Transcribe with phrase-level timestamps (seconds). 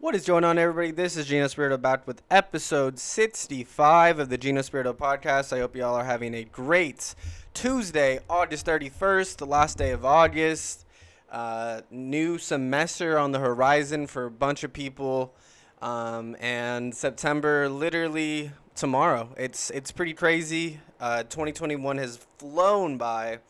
[0.00, 0.92] What is going on, everybody?
[0.92, 5.54] This is Gino Spirito back with episode 65 of the Gino Spirito podcast.
[5.54, 7.14] I hope you all are having a great
[7.52, 10.86] Tuesday, August 31st, the last day of August.
[11.30, 15.34] Uh, new semester on the horizon for a bunch of people.
[15.82, 19.28] Um, and September literally tomorrow.
[19.36, 20.80] It's it's pretty crazy.
[20.98, 23.40] Uh, 2021 has flown by,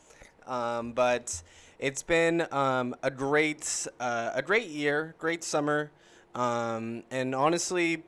[0.48, 1.42] um, but
[1.78, 5.92] it's been um, a great uh, a great year, great summer,
[6.34, 8.02] um, and honestly,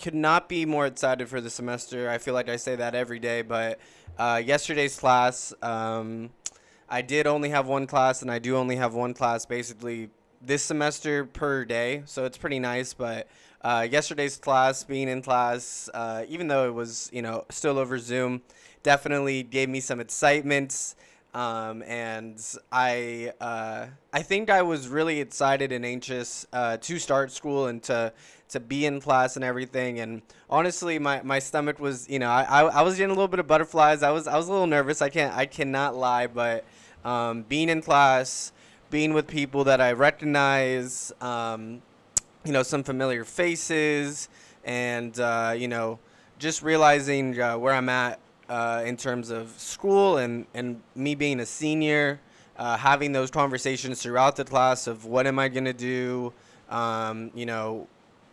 [0.00, 2.08] could not be more excited for the semester.
[2.08, 3.78] I feel like I say that every day, but
[4.18, 6.30] uh, yesterday's class, um,
[6.88, 10.62] I did only have one class, and I do only have one class basically this
[10.62, 12.94] semester per day, so it's pretty nice.
[12.94, 13.28] But
[13.62, 17.98] uh, yesterday's class, being in class, uh, even though it was you know still over
[17.98, 18.42] Zoom,
[18.82, 20.94] definitely gave me some excitement.
[21.34, 22.42] Um, and
[22.72, 27.82] I uh, I think I was really excited and anxious uh, to start school and
[27.84, 28.12] to
[28.48, 30.00] to be in class and everything.
[30.00, 33.28] And honestly, my, my stomach was you know I, I, I was getting a little
[33.28, 34.02] bit of butterflies.
[34.02, 35.02] I was I was a little nervous.
[35.02, 36.64] I can't I cannot lie, but
[37.04, 38.52] um, being in class,
[38.90, 41.82] being with people that I recognize, um,
[42.44, 44.30] you know, some familiar faces,
[44.64, 45.98] and uh, you know,
[46.38, 48.18] just realizing uh, where I'm at
[48.48, 52.20] uh, in terms of school and, and me being a senior,
[52.56, 56.32] uh, having those conversations throughout the class of what am I going to do,
[56.70, 57.86] um, you know,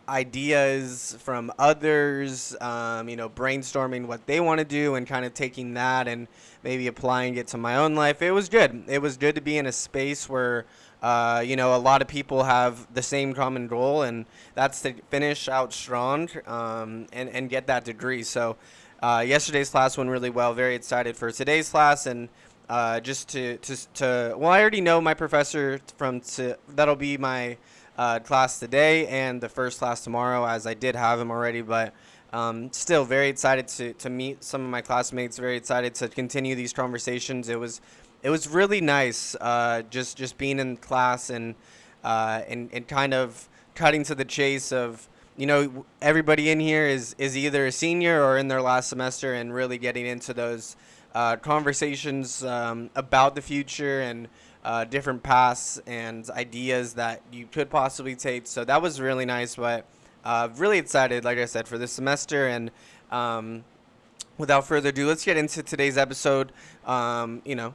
[0.08, 5.34] ideas from others, um, you know, brainstorming what they want to do and kind of
[5.34, 6.28] taking that and
[6.62, 8.22] maybe applying it to my own life.
[8.22, 8.84] It was good.
[8.88, 10.64] It was good to be in a space where,
[11.02, 14.94] uh, you know, a lot of people have the same common goal, and that's to
[15.10, 18.22] finish out strong um, and, and get that degree.
[18.22, 18.56] So,
[19.02, 20.54] uh, yesterday's class went really well.
[20.54, 22.28] Very excited for today's class and
[22.68, 27.16] uh, just to, to to well, I already know my professor from to, that'll be
[27.16, 27.56] my
[27.96, 31.62] uh, class today and the first class tomorrow, as I did have him already.
[31.62, 31.94] But
[32.32, 35.38] um, still, very excited to to meet some of my classmates.
[35.38, 37.48] Very excited to continue these conversations.
[37.48, 37.80] It was
[38.22, 41.54] it was really nice uh, just just being in class and
[42.02, 46.86] uh, and and kind of cutting to the chase of you know, everybody in here
[46.86, 50.76] is, is either a senior or in their last semester and really getting into those
[51.14, 54.28] uh, conversations um, about the future and
[54.64, 58.46] uh, different paths and ideas that you could possibly take.
[58.46, 59.86] So that was really nice, but
[60.24, 62.48] uh, really excited, like I said, for this semester.
[62.48, 62.70] And
[63.10, 63.64] um,
[64.38, 66.50] without further ado, let's get into today's episode.
[66.86, 67.74] Um, you know,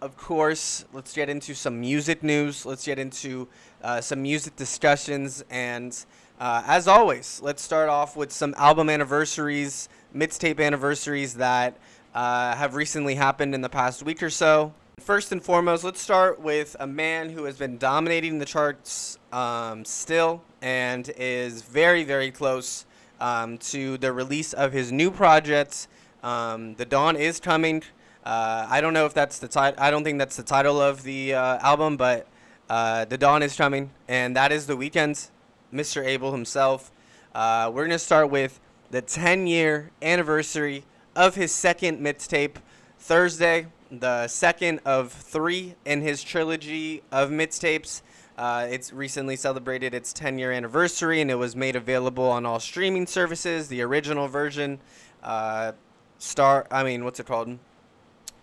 [0.00, 2.64] of course, let's get into some music news.
[2.64, 3.48] Let's get into
[3.82, 6.04] uh, some music discussions and
[6.40, 11.76] uh, as always, let's start off with some album anniversaries, mixtape anniversaries that
[12.14, 14.72] uh, have recently happened in the past week or so.
[14.98, 19.84] First and foremost, let's start with a man who has been dominating the charts um,
[19.84, 22.86] still and is very, very close
[23.20, 25.88] um, to the release of his new project.
[26.22, 27.82] Um, the Dawn is coming.
[28.24, 29.78] Uh, I don't know if that's the title.
[29.78, 32.26] I don't think that's the title of the uh, album, but
[32.70, 35.30] uh, the Dawn is coming, and that is the Weeknd.
[35.72, 36.04] Mr.
[36.04, 36.90] Abel himself.
[37.34, 38.60] Uh, we're going to start with
[38.90, 42.56] the 10 year anniversary of his second mixtape,
[42.98, 48.02] Thursday, the second of three in his trilogy of mixtapes.
[48.38, 52.60] Uh, it's recently celebrated its 10 year anniversary and it was made available on all
[52.60, 53.68] streaming services.
[53.68, 54.78] The original version,
[55.22, 55.72] uh,
[56.18, 57.58] star, I mean, what's it called?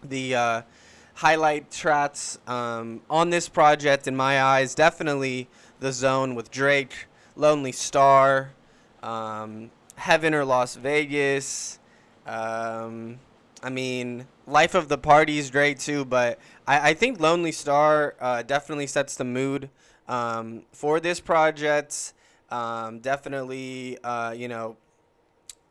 [0.04, 0.62] The uh,
[1.16, 5.48] highlight tracks um, on this project, in my eyes, definitely
[5.80, 7.07] The Zone with Drake.
[7.38, 8.52] Lonely Star,
[9.04, 11.80] um, Heaven or Las Vegas.
[12.26, 13.20] Um,
[13.64, 18.16] I mean, Life of the Party is great too, but I, I think Lonely Star
[18.20, 19.70] uh, definitely sets the mood
[20.08, 22.14] um, for this project.
[22.50, 24.78] Um, definitely, uh, you know,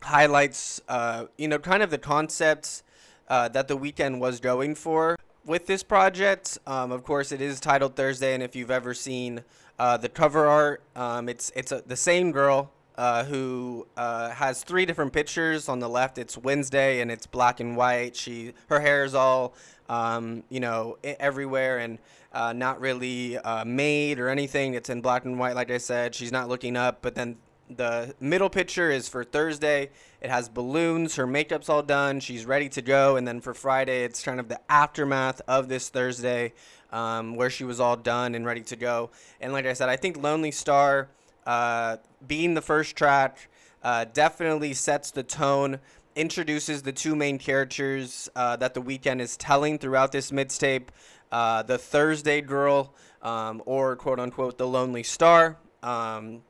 [0.03, 2.83] highlights, uh, you know, kind of the concepts
[3.29, 6.59] uh, that the Weeknd was going for with this project.
[6.67, 9.43] Um, of course, it is titled Thursday, and if you've ever seen
[9.79, 14.65] uh, the cover art, um, it's it's a, the same girl uh, who uh, has
[14.65, 15.69] three different pictures.
[15.69, 18.17] On the left, it's Wednesday, and it's black and white.
[18.17, 19.55] She her hair is all
[19.89, 21.99] um, you know everywhere and
[22.33, 24.75] uh, not really uh, made or anything.
[24.75, 26.15] It's in black and white, like I said.
[26.15, 27.37] She's not looking up, but then
[27.69, 29.91] the middle picture is for Thursday.
[30.21, 31.17] It has balloons.
[31.17, 32.21] Her makeup's all done.
[32.21, 33.17] She's ready to go.
[33.17, 36.53] And then for Friday, it's kind of the aftermath of this Thursday
[36.93, 39.11] um, where she was all done and ready to go.
[39.41, 41.09] And like I said, I think Lonely Star,
[41.47, 41.97] uh,
[42.27, 43.49] being the first track,
[43.83, 45.79] uh, definitely sets the tone,
[46.15, 50.89] introduces the two main characters uh, that the Weeknd is telling throughout this mixtape
[51.31, 55.57] uh, the Thursday girl, um, or quote unquote, the Lonely Star.
[55.83, 56.43] Um,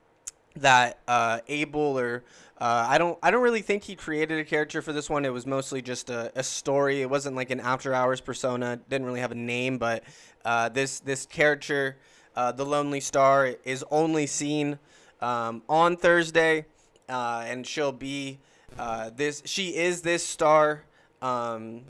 [0.57, 2.25] that uh, Abel or
[2.59, 5.25] uh, I don't I don't really think he created a character for this one.
[5.25, 7.03] It was mostly just a, a story.
[7.03, 8.81] It wasn't like an after hours persona.
[8.89, 10.05] Didn't really have a name, but
[10.45, 11.97] uh, this this character,
[12.35, 14.79] uh, the Lonely Star, is only seen
[15.21, 16.65] um, on Thursday,
[17.11, 18.39] uh, and she'll be
[18.79, 19.43] uh, this.
[19.45, 20.85] She is this star.
[21.21, 21.83] Um,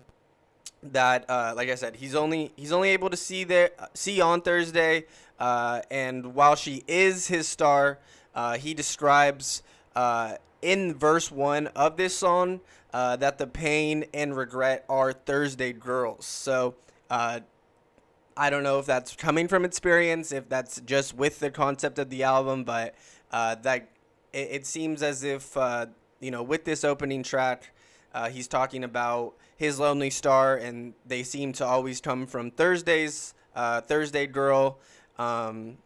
[0.82, 4.40] that uh, like I said, he's only he's only able to see there see on
[4.40, 5.04] Thursday,
[5.38, 7.98] and while she is his star,
[8.59, 9.62] he describes
[10.62, 12.61] in verse one of this song
[12.93, 16.25] uh, that the pain and regret are Thursday girls.
[16.25, 16.75] So
[17.11, 17.41] uh,
[18.37, 22.11] I don't know if that's coming from experience, if that's just with the concept of
[22.11, 22.94] the album, but
[23.31, 23.91] uh, that
[24.33, 25.87] it, it, seems as if uh,
[26.21, 27.71] you know with this opening track,
[28.15, 33.35] uh, he's talking about his lonely star, and they seem to always come from Thursdays.
[33.55, 34.79] Uh, Thursday girl.
[35.19, 35.79] Um,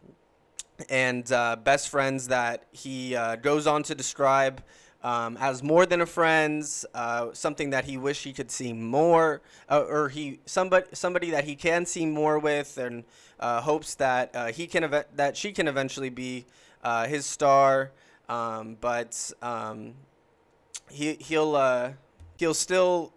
[0.89, 4.63] and uh, best friends that he uh, goes on to describe
[5.03, 9.41] um, as more than a friends, uh, something that he wish he could see more,
[9.69, 13.03] uh, or he somebody somebody that he can see more with, and
[13.39, 16.45] uh, hopes that uh, he can ev- that she can eventually be
[17.07, 17.91] his star.
[18.29, 19.95] Um, but um,
[20.89, 21.95] he he'll
[22.37, 23.11] he'll still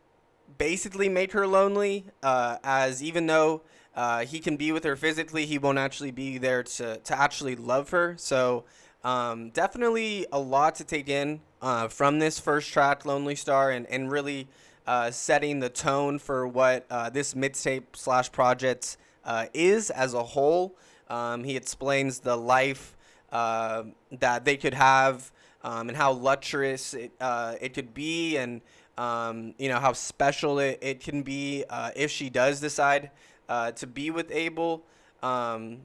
[0.56, 3.60] basically make her lonely, as even though
[3.96, 5.46] uh, he can be with her physically.
[5.46, 8.14] He won't actually be there to, to actually love her.
[8.18, 8.64] So,
[9.04, 13.86] um, definitely a lot to take in uh, from this first track, Lonely Star, and,
[13.86, 14.48] and really
[14.86, 18.96] uh, setting the tone for what uh, this mixtape slash project
[19.26, 20.74] uh, is as a whole.
[21.10, 22.96] Um, he explains the life
[23.30, 23.84] uh,
[24.20, 25.30] that they could have
[25.62, 27.12] um, and how luxurious it,
[27.60, 28.62] it could be, and
[28.96, 31.64] um, you know how special it, it can be
[31.94, 33.10] if she does decide
[33.48, 34.82] uh, to be with Abel.
[35.22, 35.78] Um,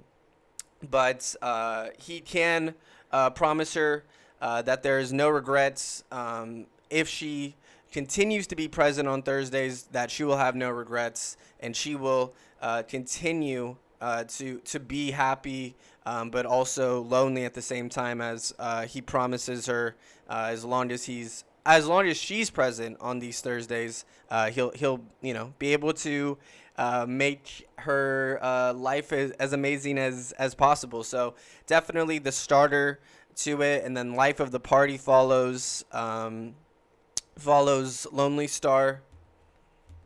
[0.89, 2.75] but uh, he can
[3.11, 4.03] uh, promise her
[4.41, 7.56] uh, that there is no regrets um, if she
[7.91, 9.83] continues to be present on Thursdays.
[9.91, 15.75] That she will have no regrets and she will uh, continue to to be happy,
[16.05, 18.53] um, but also lonely at the same time as
[18.88, 19.95] he promises her
[20.29, 25.01] as long as he's as long as she's present on these Thursdays, uh, he'll he'll
[25.21, 26.38] you know be able to
[26.79, 31.03] uh, make her uh, life as, as amazing as as possible.
[31.03, 31.35] So
[31.67, 33.01] definitely the starter
[33.35, 36.55] to it, and then life of the party follows um,
[37.37, 39.01] follows Lonely Star.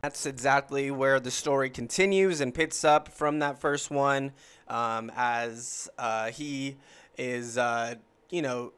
[0.02, 4.32] That's exactly where the story continues and picks up from that first one,
[4.66, 6.76] um, as uh, he
[7.16, 7.94] is uh,
[8.30, 8.72] you know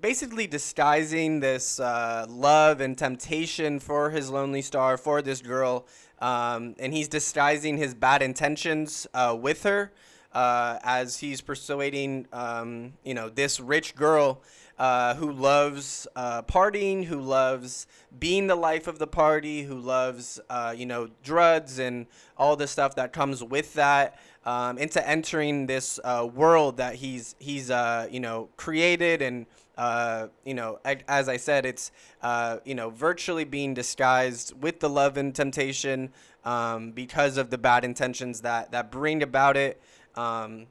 [0.00, 5.86] basically disguising this uh, love and temptation for his lonely star for this girl
[6.20, 9.92] um, and he's disguising his bad intentions uh, with her
[10.32, 14.42] uh, as he's persuading um, you know this rich girl
[14.78, 17.86] uh, who loves uh, partying, who loves
[18.18, 22.66] being the life of the party, who loves uh, you know drugs and all the
[22.66, 27.70] stuff that comes with that, um, into entering this uh, world that he's he's
[28.10, 30.78] you know created and uh, you know
[31.08, 31.90] as I said, it's
[32.64, 36.10] you know virtually being disguised with the love and temptation
[36.44, 39.80] um, because of the bad intentions that that bring about it.
[40.14, 40.66] Um,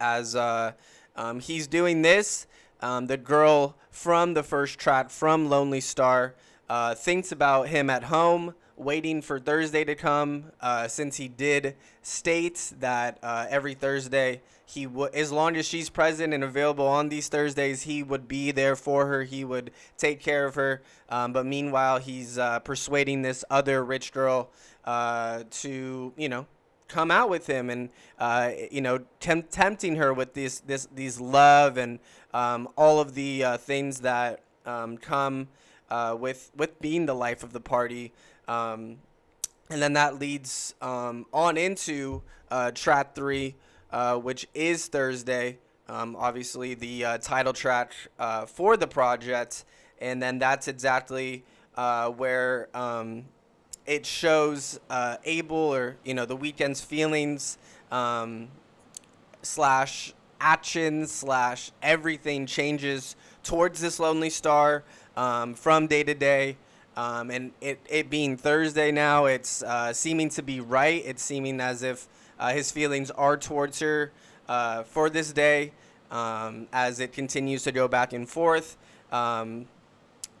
[0.00, 2.46] as um, he's doing this
[2.80, 6.34] um, the girl from the first track from Lonely Star
[6.68, 10.44] uh, thinks about him at home, waiting for Thursday to come.
[10.60, 15.88] Uh, since he did state that uh, every Thursday he would, as long as she's
[15.88, 19.24] present and available on these Thursdays, he would be there for her.
[19.24, 20.82] He would take care of her.
[21.08, 24.50] Um, but meanwhile, he's uh, persuading this other rich girl
[24.84, 26.46] uh, to, you know,
[26.88, 31.20] come out with him and uh, you know temp- tempting her with this this these
[31.20, 31.98] love and
[32.32, 35.48] um, all of the uh, things that um, come
[35.90, 38.12] uh, with with being the life of the party
[38.48, 38.96] um,
[39.70, 43.54] and then that leads um, on into uh, track three
[43.92, 47.92] uh, which is Thursday um, obviously the uh, title track
[48.46, 49.64] for the project
[50.00, 51.44] and then that's exactly
[52.16, 53.24] where um,
[53.88, 57.56] it shows uh, Abel or you know the Weeknd's feelings
[57.90, 58.48] um,
[59.42, 64.84] slash actions slash everything changes towards this lonely star
[65.16, 66.58] um, from day to day.
[66.98, 71.00] Um, and it, it being Thursday now, it's uh, seeming to be right.
[71.06, 72.08] It's seeming as if
[72.40, 74.10] uh, his feelings are towards her
[74.48, 75.70] uh, for this day
[76.10, 78.76] um, as it continues to go back and forth.
[79.12, 79.66] Um,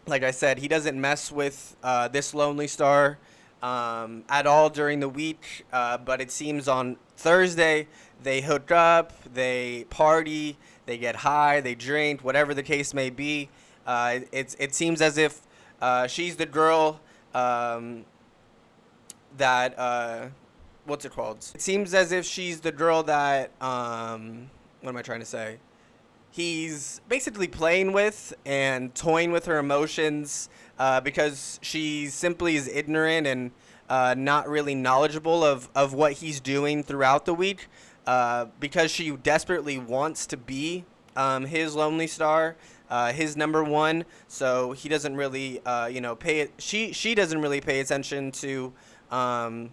[0.08, 3.18] like I said, he doesn't mess with uh, this lonely star
[3.62, 7.86] um, at all during the week, uh, but it seems on Thursday
[8.24, 13.48] they hook up, they party, they get high, they drink, whatever the case may be.
[13.86, 15.42] Uh, it, it seems as if
[15.80, 17.00] uh, she's the girl
[17.34, 18.04] um,
[19.36, 20.26] that uh,
[20.84, 21.38] what's it called?
[21.54, 25.58] It seems as if she's the girl that um, what am I trying to say?
[26.30, 33.26] He's basically playing with and toying with her emotions uh, because she simply is ignorant
[33.26, 33.50] and
[33.88, 37.68] uh, not really knowledgeable of, of what he's doing throughout the week
[38.06, 40.84] uh, because she desperately wants to be
[41.16, 42.56] um, his lonely star
[42.90, 44.04] uh, his number one.
[44.26, 46.52] So he doesn't really, uh, you know, pay it.
[46.58, 48.72] She she doesn't really pay attention to
[49.10, 49.70] um,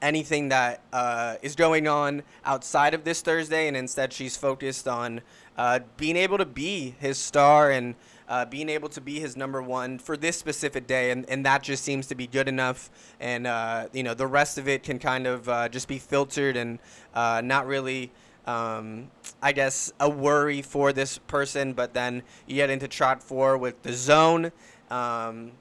[0.00, 5.20] anything that uh, is going on outside of this Thursday, and instead she's focused on
[5.56, 7.94] uh, being able to be his star and.
[8.28, 11.62] Uh, being able to be his number one for this specific day, and, and that
[11.62, 12.88] just seems to be good enough.
[13.20, 16.78] And uh, you know, the rest of it can kind of just be filtered and
[17.14, 18.10] not really
[18.46, 19.10] um,
[19.42, 21.72] I guess, a worry for this person.
[21.72, 24.52] But then you get into trot four with the zone.
[24.90, 25.52] Um,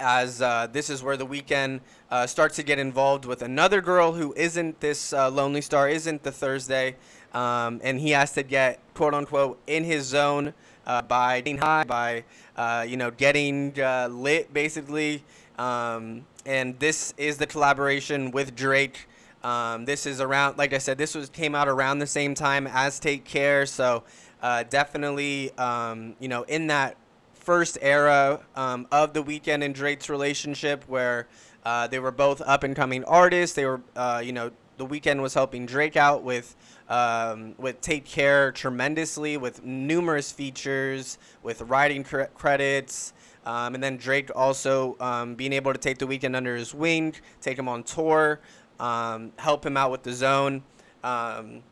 [0.00, 4.12] as uh, this is where the Weeknd uh, starts to get involved with another girl
[4.12, 6.96] who isn't this uh, Lonely Star, isn't the Thursday,
[7.32, 10.54] um, and he has to get quote unquote in his zone
[10.86, 12.24] uh, by getting high, by
[12.56, 15.22] uh, you know getting uh, lit basically.
[15.58, 19.06] Um, and this is the collaboration with Drake
[19.42, 22.66] um, this is around, like I said, this was came out around the same time
[22.66, 24.04] as Take Care, so
[24.40, 26.96] uh, definitely, um, you know, in that
[27.34, 31.26] first era um, of the Weeknd and Drake's relationship, where
[31.64, 33.54] uh, they were both up and coming artists.
[33.56, 36.54] They were, uh, you know, the Weeknd was helping Drake out with
[36.88, 43.12] um, with Take Care tremendously, with numerous features, with writing cre- credits.
[43.44, 47.14] Um, and then Drake also um, being able to take the Weeknd under his wing,
[47.40, 48.40] take him on tour
[48.82, 50.64] um, help him out with the zone.
[51.04, 51.62] Um,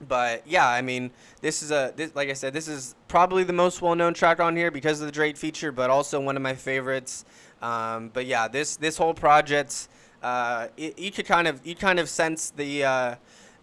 [0.00, 3.52] but yeah, I mean, this is a this, like I said, this is probably the
[3.52, 6.54] most well-known track on here because of the Drake feature, but also one of my
[6.54, 7.24] favorites.
[7.62, 9.88] Um, but yeah, this this whole project,
[10.22, 13.14] uh, it, you could kind of you kind of sense the uh,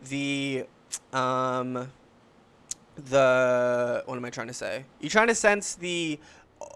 [0.09, 0.65] the
[1.11, 1.91] um,
[2.95, 4.85] the what am I trying to say?
[5.01, 6.19] You're trying to sense the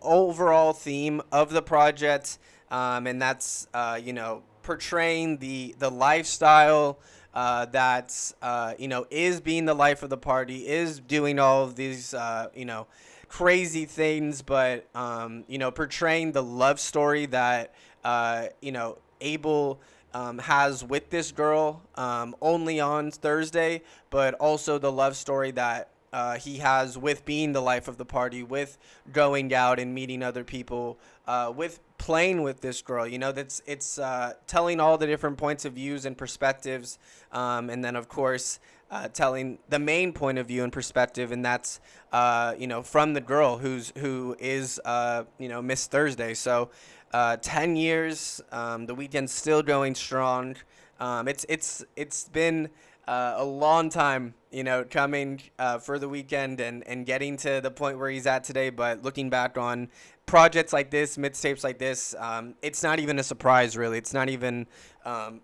[0.01, 2.37] overall theme of the project,
[2.69, 6.99] um, and that's uh, you know portraying the the lifestyle
[7.33, 11.63] uh, that uh, you know is being the life of the party, is doing all
[11.63, 12.87] of these uh, you know
[13.27, 19.79] crazy things, but um, you know portraying the love story that uh, you know Abel.
[20.13, 25.89] Um, has with this girl um, only on Thursday, but also the love story that
[26.15, 28.77] uh, he has with being the life of the party, with
[29.11, 33.05] going out and meeting other people, uh, with playing with this girl.
[33.05, 36.97] You know, that's it's uh, telling all the different points of views and perspectives,
[37.33, 41.43] um, and then of course uh, telling the main point of view and perspective, and
[41.43, 41.81] that's
[42.13, 46.33] uh, you know from the girl who's who is uh, you know Miss Thursday.
[46.33, 46.69] So
[47.11, 50.55] uh, ten years, um, the Weeknd's still going strong.
[50.97, 52.69] Um, it's it's it's been
[53.07, 57.61] uh, a long time, you know, coming uh, for the Weeknd and, and getting to
[57.61, 58.69] the point where he's at today.
[58.69, 59.89] But looking back on
[60.25, 63.97] projects like this, mixtapes like this, um, it's not even a surprise, really.
[63.97, 64.67] It's not even.
[65.03, 65.41] Um,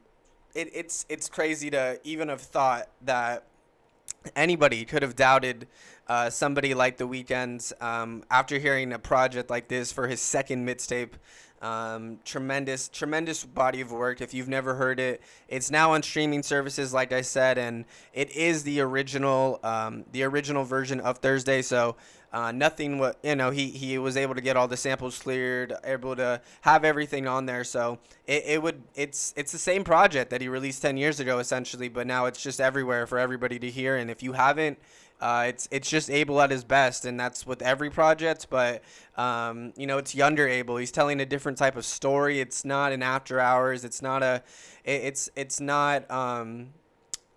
[0.53, 3.45] it, it's it's crazy to even have thought that
[4.35, 5.67] anybody could have doubted
[6.07, 10.67] uh, somebody like The Weeknd um, after hearing a project like this for his second
[10.67, 11.11] mixtape.
[11.61, 14.19] Um, tremendous, tremendous body of work.
[14.19, 18.35] If you've never heard it, it's now on streaming services, like I said, and it
[18.35, 21.61] is the original, um, the original version of Thursday.
[21.61, 21.97] So
[22.33, 25.73] uh, nothing, what you know, he he was able to get all the samples cleared,
[25.83, 27.63] able to have everything on there.
[27.63, 31.37] So it, it would, it's it's the same project that he released ten years ago,
[31.37, 33.97] essentially, but now it's just everywhere for everybody to hear.
[33.97, 34.79] And if you haven't
[35.21, 38.47] uh, it's it's just Abel at his best, and that's with every project.
[38.49, 38.81] But
[39.15, 40.77] um, you know, it's younger Abel.
[40.77, 42.39] He's telling a different type of story.
[42.39, 43.85] It's not an after hours.
[43.85, 44.41] It's not a.
[44.83, 46.69] It, it's it's not um,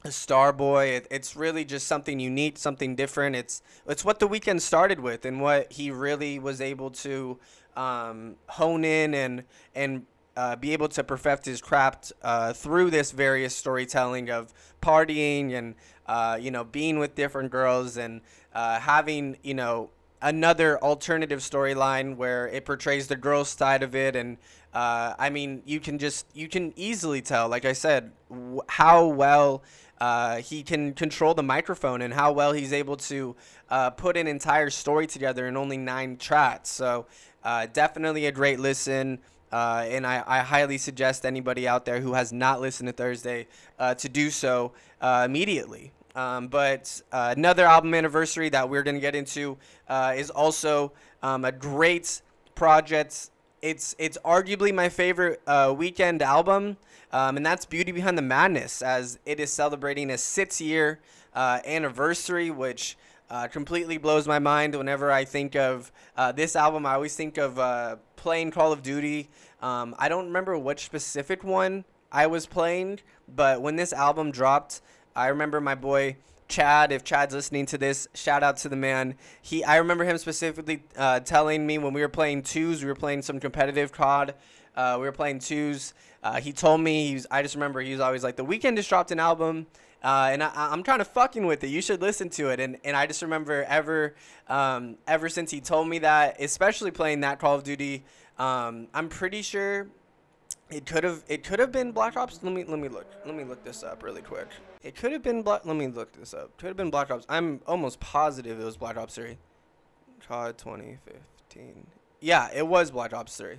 [0.03, 0.97] a Starboy.
[0.97, 3.37] It, it's really just something unique, something different.
[3.37, 7.39] It's it's what the Weeknd started with, and what he really was able to
[7.77, 13.13] um, hone in and and uh, be able to perfect his craft uh, through this
[13.13, 15.75] various storytelling of partying and
[16.07, 18.21] uh, you know being with different girls and
[18.55, 19.91] uh, having you know
[20.23, 24.17] another alternative storyline where it portrays the girls side of it.
[24.17, 24.39] And
[24.73, 29.07] uh, I mean you can just you can easily tell like I said w- how
[29.07, 29.63] well
[30.01, 33.37] uh, he can control the microphone and how well he's able to
[33.97, 36.71] put an entire story together in only nine tracks.
[36.71, 37.07] So
[37.73, 39.21] definitely a great listen
[39.55, 43.47] Uh, and I, I highly suggest anybody out there who has not listened to Thursday
[43.79, 45.93] uh, to do so uh, immediately.
[46.17, 49.57] Um, but uh, another album anniversary that we're going to get into
[49.89, 50.91] uh, is also
[51.23, 52.21] um, a great
[52.57, 53.31] project.
[53.63, 56.77] It's it's arguably my favorite uh, Weeknd album,
[57.13, 60.99] um, and that's Beauty Behind the Madness, as it is celebrating a six year
[61.37, 62.97] anniversary, which
[63.35, 66.87] uh, completely blows my mind whenever I think of uh, this album.
[66.87, 69.29] I always think of uh, playing Call of Duty.
[69.61, 74.83] Um, I don't remember which specific one I was playing, but when this album dropped,
[75.17, 76.93] I remember my boy Chad.
[76.93, 79.17] If Chad's listening to this, shout out to the man.
[79.43, 82.95] He, I remember him specifically uh, telling me when we were playing twos, we were
[82.95, 84.35] playing some competitive COD.
[84.77, 85.93] Uh, we were playing twos.
[86.23, 87.27] Uh, he told me he was.
[87.33, 89.67] I just remember he was always like, "The Weeknd just dropped an album."
[90.05, 91.69] Uh, and I, am kind of fucking with it.
[91.69, 92.61] You should listen to it.
[92.61, 94.15] And, and I just remember ever
[94.49, 98.05] um, ever since he told me that, especially playing that Call of Duty,
[98.39, 99.89] um, I'm pretty sure
[100.71, 102.41] it could have it could have been Black Ops.
[102.43, 104.49] Let me let me look let me look this up really quick.
[104.83, 105.65] It could have been Black.
[105.65, 106.55] Let me look this up.
[106.59, 107.25] Could have been Black Ops.
[107.31, 109.39] I'm almost positive it was Black Ops 3.
[110.29, 111.87] COD 2015.
[112.21, 113.57] Yeah, it was Black Ops 3.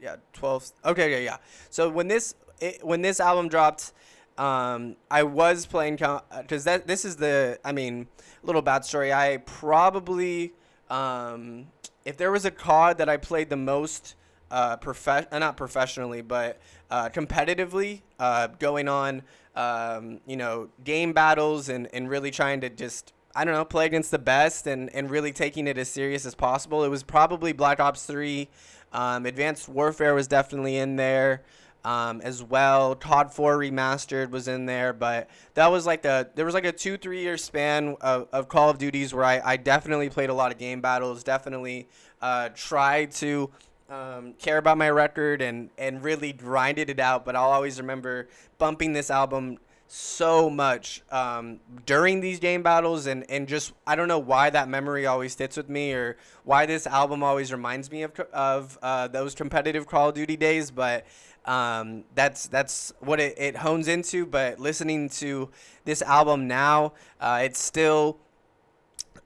[0.00, 0.72] Yeah, 12.
[0.86, 1.36] Okay, yeah, yeah.
[1.68, 3.92] So when this it, when this album dropped
[4.40, 8.08] um, I was playing because that this is the I mean
[8.42, 9.12] little bad story.
[9.12, 10.54] I probably
[10.88, 11.66] um,
[12.06, 14.14] if there was a COD that I played the most
[14.50, 16.58] uh, uh, not professionally but
[16.90, 19.22] uh, competitively uh, going on
[19.54, 23.84] um, you know game battles and, and really trying to just I don't know play
[23.84, 26.82] against the best and, and really taking it as serious as possible.
[26.82, 28.48] It was probably Black Ops 3.
[28.92, 31.42] Um, Advanced Warfare was definitely in there
[31.84, 32.94] um, as well.
[32.94, 36.72] COD 4 Remastered was in there, but that was like a there was like a
[36.72, 40.34] two three year span of, of Call of Duties where I, I definitely played a
[40.34, 41.88] lot of game battles, definitely
[42.20, 43.50] uh, tried to
[43.88, 47.24] um, care about my record and and really grinded it out.
[47.24, 49.58] But I'll always remember bumping this album
[49.92, 54.68] so much um, during these game battles and, and just I don't know why that
[54.68, 59.08] memory always sits with me or why this album always reminds me of, of uh,
[59.08, 61.06] those competitive Call of Duty days but
[61.50, 64.24] um, that's that's what it, it hones into.
[64.24, 65.50] But listening to
[65.84, 68.18] this album now, uh, it's still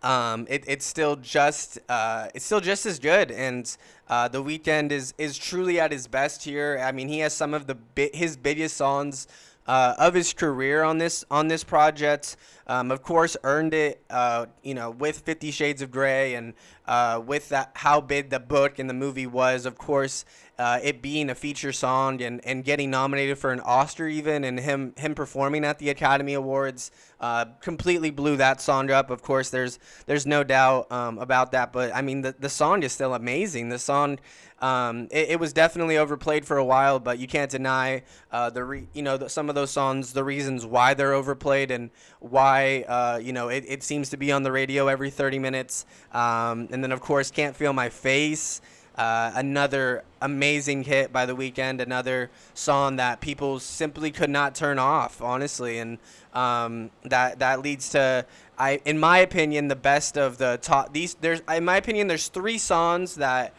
[0.02, 3.76] um, it, it's still just uh, it's still just as good, and
[4.08, 6.80] uh, the Weeknd is is truly at his best here.
[6.82, 9.28] I mean, he has some of the bi- his biggest songs
[9.66, 12.36] uh, of his career on this on this project.
[12.66, 16.54] Um, of course, earned it, uh, you know, with Fifty Shades of Grey and
[16.86, 19.66] uh, with that how big the book and the movie was.
[19.66, 20.24] Of course,
[20.58, 24.60] uh, it being a feature song and, and getting nominated for an Oscar even, and
[24.60, 26.90] him him performing at the Academy Awards
[27.20, 29.10] uh, completely blew that song up.
[29.10, 31.72] Of course, there's there's no doubt um, about that.
[31.72, 33.68] But I mean, the the song is still amazing.
[33.68, 34.18] The song.
[34.60, 38.64] Um, it, it, was definitely overplayed for a while, but you can't deny uh, the
[38.64, 41.90] re- you know the, some of those songs, the reasons why they're overplayed and
[42.20, 45.84] why uh, you know it, it seems to be on the radio every 30 minutes.
[46.12, 48.62] Um, and then of course, can't feel my face.
[48.96, 54.78] Uh, another amazing hit by the Weeknd, another song that people simply could not turn
[54.78, 55.98] off, honestly, and
[56.32, 58.24] um, that that leads to,
[58.56, 60.92] I, in my opinion, the best of the top.
[60.92, 63.52] These there's, in my opinion, there's three songs that,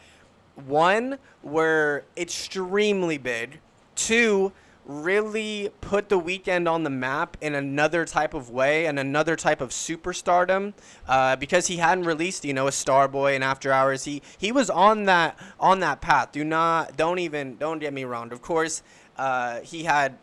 [0.65, 3.59] one were extremely big,
[3.95, 4.51] two
[4.85, 9.61] really put the Weeknd on the map in another type of way and another type
[9.61, 10.73] of superstardom
[11.07, 14.05] uh, because he hadn't released you know a starboy and after hours.
[14.05, 16.31] He he was on that on that path.
[16.31, 18.31] Do not don't even don't get me wrong.
[18.31, 18.83] Of course
[19.17, 20.17] uh, he had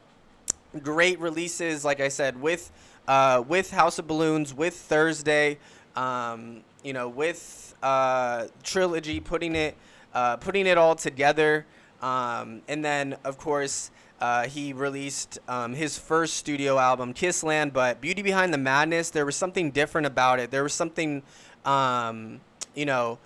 [0.83, 2.73] great releases like i said with
[3.07, 5.59] uh, with house of balloons with thursday
[5.97, 9.77] um, you know with uh, trilogy putting it
[10.15, 11.67] uh, putting it all together.
[12.01, 13.91] Um, and then of course
[14.23, 19.11] uh, he released um, his first studio album, Kiss Land, but Beauty Behind the Madness,
[19.11, 20.53] there was something different about it.
[20.53, 21.25] There was something,
[21.65, 22.41] um,
[22.77, 23.19] you know,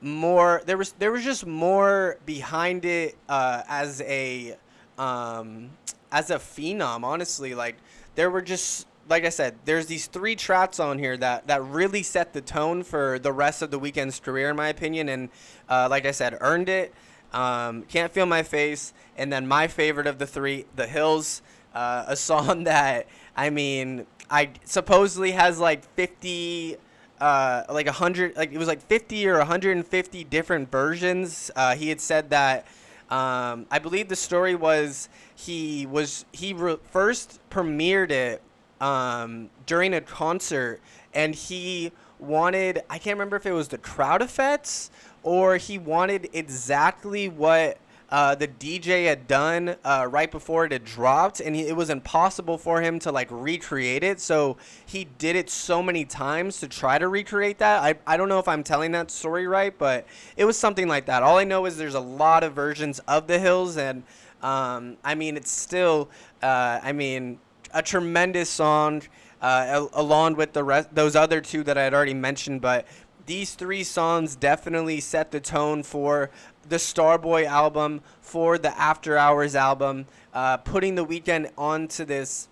[0.00, 0.62] more.
[0.64, 4.56] There was there was just more behind it uh, as a
[4.96, 5.68] um,
[6.10, 7.04] as a phenom.
[7.04, 7.76] Honestly, like
[8.14, 12.02] there were just like I said, there's these three tracks on here that, that really
[12.02, 15.08] set the tone for the rest of the Weeknd's career, in my opinion.
[15.08, 15.28] And
[15.68, 16.94] uh, like I said, earned it.
[17.32, 21.42] Um, Can't Feel My Face, and then my favorite of the three, The Hills,
[21.74, 26.76] uh, a song that, I mean, I supposedly has like 50,
[27.20, 31.50] uh, like 100, like it was like 50 or 150 different versions.
[31.54, 32.66] Uh, he had said that,
[33.10, 38.42] um, I believe the story was he was, he re- first premiered it
[38.80, 40.80] um, during a concert,
[41.14, 44.90] and he wanted, I can't remember if it was the crowd effects
[45.28, 47.76] or he wanted exactly what
[48.08, 51.90] uh, the DJ had done uh, right before it had dropped, and he, it was
[51.90, 54.20] impossible for him to like recreate it.
[54.20, 57.82] So he did it so many times to try to recreate that.
[57.82, 60.06] I, I don't know if I'm telling that story right, but
[60.38, 61.22] it was something like that.
[61.22, 64.04] All I know is there's a lot of versions of The Hills, and
[64.42, 66.08] um, I mean, it's still,
[66.42, 67.38] uh, I mean,
[67.74, 69.02] a tremendous song.
[69.40, 72.88] Uh, along with the rest, those other two that I had already mentioned, but
[73.28, 76.30] these three songs definitely set the tone for
[76.66, 82.48] the Starboy album, for the After Hours album, uh, putting the Weeknd onto this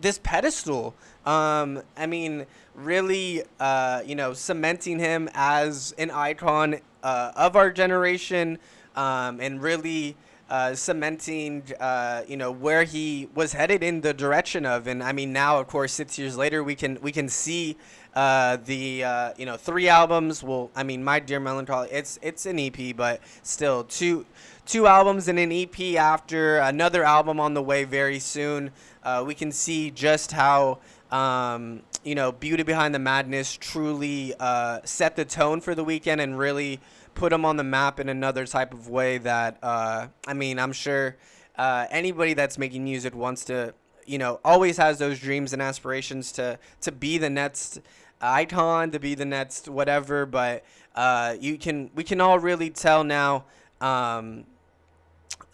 [0.00, 0.94] this pedestal.
[1.26, 7.70] Um, I mean, really, uh, you know, cementing him as an icon uh, of our
[7.72, 8.58] generation,
[8.94, 10.16] um, and really
[10.54, 14.86] uh, cementing, uh, you know, where he was headed in the direction of.
[14.86, 17.76] And I mean, now, of course, six years later, we can we can see
[18.14, 20.44] uh, the uh, you know three albums.
[20.44, 24.26] Well, I mean, My Dear Melancholy, it's it's an EP, but still two
[24.64, 28.70] two albums and an EP after another album on the way very soon.
[29.02, 30.78] Uh, we can see just how.
[31.10, 36.20] Um, you know, Beauty Behind the Madness truly uh, set the tone for the Weeknd
[36.20, 36.80] and really
[37.14, 40.72] put them on the map in another type of way that uh, I mean I'm
[40.72, 41.16] sure
[41.56, 43.74] uh, anybody that's making music wants to
[44.06, 47.80] you know always has those dreams and aspirations to to be the next
[48.20, 53.04] icon to be the next whatever but uh, you can we can all really tell
[53.04, 53.44] now
[53.80, 54.44] um,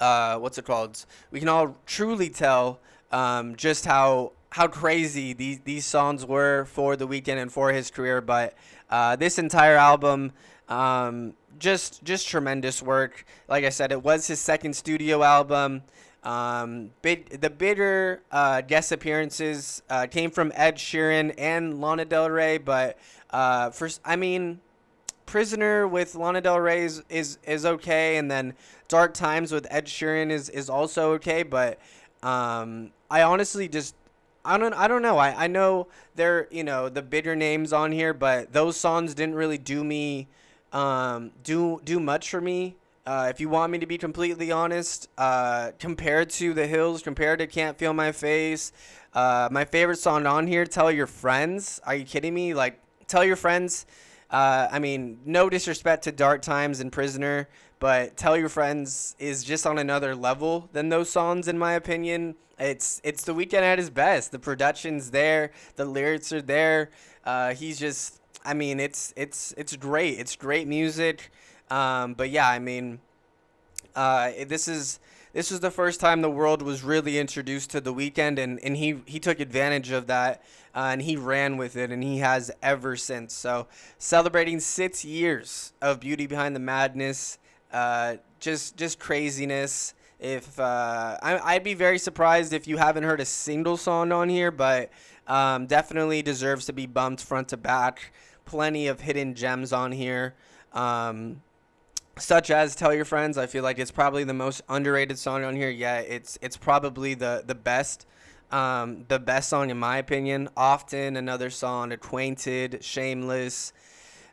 [0.00, 1.04] uh, what's it called?
[1.30, 2.80] We can all truly tell
[3.12, 7.90] um, just how how crazy these these songs were for the Weeknd and for his
[7.90, 8.54] career but
[8.90, 10.32] uh, this entire album
[10.68, 13.24] um, just just tremendous work.
[13.48, 15.82] Like I said, it was his second studio album.
[16.22, 22.58] Um, the bigger uh, guest appearances uh, came from Ed Sheeran and Lana Del Rey,
[22.58, 22.98] but
[23.30, 24.60] uh, first, I mean,
[25.24, 28.54] Prisoner with Lana Del Rey is, is, is okay, and then
[28.88, 31.78] Dark Times with Ed Sheeran is, is also okay, but
[32.22, 33.94] um, I honestly just
[34.44, 35.18] I don't I don't know.
[35.18, 39.34] I, I know they're you know the bigger names on here, but those songs didn't
[39.34, 40.28] really do me
[40.72, 42.76] um, do do much for me.
[43.06, 47.38] Uh, if you want me to be completely honest, uh, compared to The Hills, compared
[47.38, 48.72] to Can't Feel My Face,
[49.14, 51.80] uh, my favorite song on here, Tell Your Friends.
[51.84, 52.54] Are you kidding me?
[52.54, 52.78] Like,
[53.08, 53.86] Tell Your Friends.
[54.30, 57.48] Uh, I mean, no disrespect to Dark Times and Prisoner,
[57.80, 62.36] but Tell Your Friends is just on another level than those songs, in my opinion.
[62.58, 64.30] It's it's the Weeknd at his best.
[64.30, 66.90] The production's there, the lyrics are there.
[67.24, 70.18] Uh, he's just I mean, it's it's it's great.
[70.18, 71.30] It's great music.
[71.70, 73.00] Um, but yeah, I mean,
[73.94, 74.98] uh, this is
[75.32, 78.76] this was the first time the world was really introduced to the Weeknd, and, and
[78.76, 80.42] he he took advantage of that,
[80.74, 83.32] uh, and he ran with it, and he has ever since.
[83.32, 87.38] So celebrating six years of Beauty Behind the Madness,
[87.72, 89.94] uh, just just craziness.
[90.18, 94.28] If uh, I, I'd be very surprised if you haven't heard a single song on
[94.28, 94.90] here, but
[95.26, 98.12] um, definitely deserves to be bumped front to back
[98.50, 100.34] plenty of hidden gems on here.
[100.72, 101.40] Um,
[102.18, 103.38] such as tell your friends.
[103.38, 105.70] I feel like it's probably the most underrated song on here.
[105.70, 108.06] Yeah it's it's probably the the best
[108.50, 110.48] um, the best song in my opinion.
[110.56, 113.72] Often another song acquainted shameless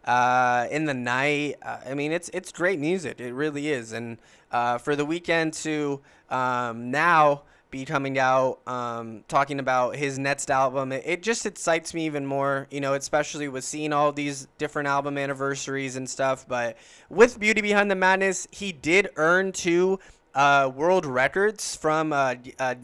[0.04, 1.58] uh, in the night.
[1.62, 3.22] Uh, i mean it's it's great music.
[3.22, 3.92] It really is.
[3.94, 4.18] And
[4.52, 6.02] uh, for the Weeknd to
[6.36, 10.92] um, now be coming out um, talking about his next album.
[10.92, 14.88] It, it, just excites me even more, you know, especially with seeing all these different
[14.88, 16.48] album anniversaries and stuff.
[16.48, 16.78] But
[17.10, 20.00] with Beauty Behind the Madness, he did earn two
[20.34, 22.76] uh, world records from uh, uh,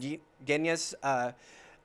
[0.44, 0.94] Guinness.
[1.02, 1.32] Uh,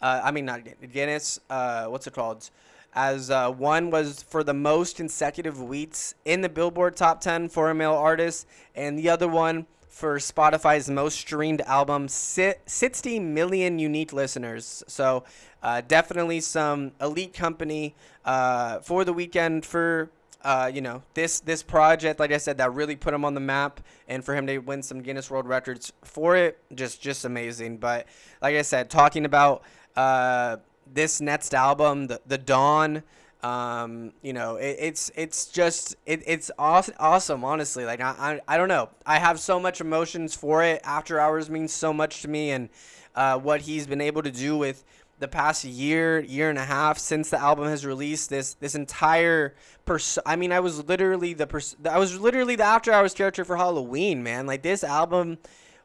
[0.02, 1.40] uh, I mean, not Guinness.
[1.50, 2.50] Uh, what's it called?
[2.94, 7.70] As uh, one was for the most consecutive weeks in the Billboard Top 10 for
[7.70, 14.14] a male artist, and the other one for Spotify's most streamed album, 60 million unique
[14.14, 14.84] listeners.
[14.88, 15.24] So
[15.62, 20.10] uh, definitely some elite company uh, for the Weeknd for
[20.42, 22.20] uh, you know this this project.
[22.20, 24.82] Like I said, that really put him on the map, and for him to win
[24.84, 27.78] some Guinness World Records for it, just just amazing.
[27.78, 28.08] But
[28.42, 29.64] like I said, talking about
[29.98, 30.58] uh,
[30.92, 33.04] this next album, the the Dawn.
[33.42, 37.44] Um, you know, it, it's it's just it, it's awesome, awesome.
[37.46, 38.16] Honestly, like I,
[38.48, 38.90] I I don't know.
[39.06, 40.82] I have so much emotions for it.
[40.84, 42.70] After Hours means so much to me, and
[43.16, 44.84] uh, what he's been able to do with
[45.20, 48.30] the past year, year and a half since the album has released.
[48.30, 50.20] This this entire pers.
[50.26, 53.56] I mean, I was literally the pers- I was literally the After Hours character for
[53.56, 54.48] Halloween, man.
[54.48, 55.38] Like this album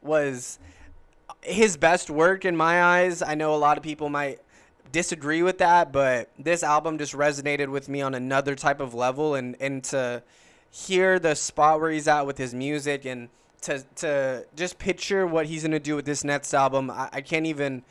[0.03, 0.59] was
[1.40, 3.23] his best work in my eyes.
[3.23, 4.40] I know a lot of people might
[4.95, 9.35] disagree with that, but this album just resonated with me on another type of level
[9.35, 10.23] and and to
[10.71, 13.29] hear the spot where he's at with his music and
[13.63, 16.91] to to just picture what he's gonna do with this next album.
[16.91, 17.83] I, I can't even.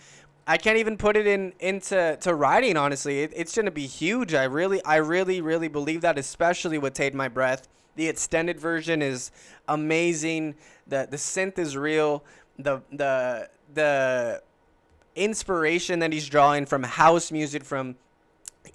[0.46, 2.76] I can't even put it in into to writing.
[2.76, 4.34] Honestly, it, it's gonna be huge.
[4.34, 9.02] I really, I really, really believe that, especially with "Take My Breath." The extended version
[9.02, 9.32] is
[9.68, 10.56] amazing.
[10.88, 12.24] the The synth is real.
[12.60, 14.42] The the the
[15.16, 17.96] inspiration that he's drawing from house music, from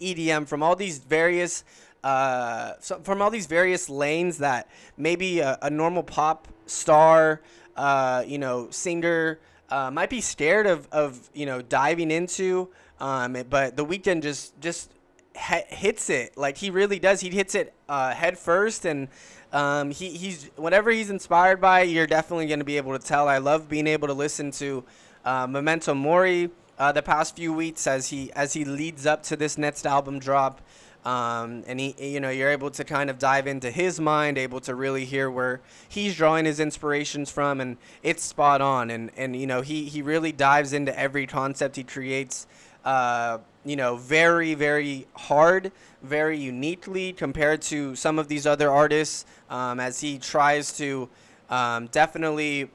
[0.01, 1.65] EDM, from all these various
[2.05, 7.41] uh, from all these various lanes that maybe a, a normal pop star,
[7.77, 12.69] uh, you know, singer uh, might be scared of, of you know diving into.
[13.01, 14.91] Um, but the Weeknd just just
[15.35, 17.21] hits it like he really does.
[17.21, 19.09] He hits it uh, head first, and
[19.53, 23.29] um, he he's whatever he's inspired by, you're definitely going to be able to tell.
[23.29, 24.85] I love being able to listen to
[25.25, 29.37] uh, Memento Mori uh, the past few weeks as he as he leads up to
[29.37, 30.61] this next album drop.
[31.05, 34.61] Um, and he, you know, you're able to kind of dive into his mind, able
[34.61, 38.91] to really hear where he's drawing his inspirations from, and it's spot on.
[38.91, 42.47] And and you know, he he really dives into every concept he creates.
[42.85, 49.25] Uh, you know, very very hard, very uniquely compared to some of these other artists.
[49.51, 51.09] Um, as he tries to
[51.49, 52.71] um, definitely,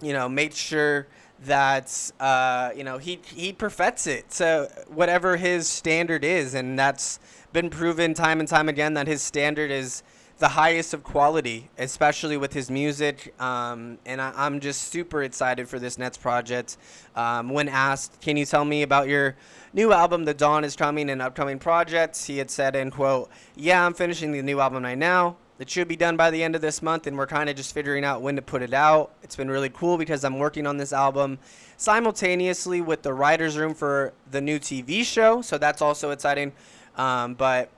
[0.00, 1.06] you know, make sure
[1.44, 7.18] that uh, you know he he perfects it to whatever his standard is, and that's
[7.52, 10.02] been proven time and time again that his standard is
[10.38, 13.34] the highest of quality, especially with his music.
[13.40, 16.76] Um, and I, am just super excited for this next project.
[17.14, 19.36] Um, when asked, "Can you tell me about your
[19.72, 23.84] new album, The Dawn is Coming, and upcoming projects?" he had said, "In quote, yeah,
[23.84, 26.60] I'm finishing the new album right now." It should be done by the end of
[26.60, 29.12] this month, and we're kind of just figuring out when to put it out.
[29.22, 31.38] It's been really cool because I'm working on this album
[31.78, 36.52] simultaneously with the writer's room for the new TV show, so that's also exciting.
[36.96, 37.70] Um, but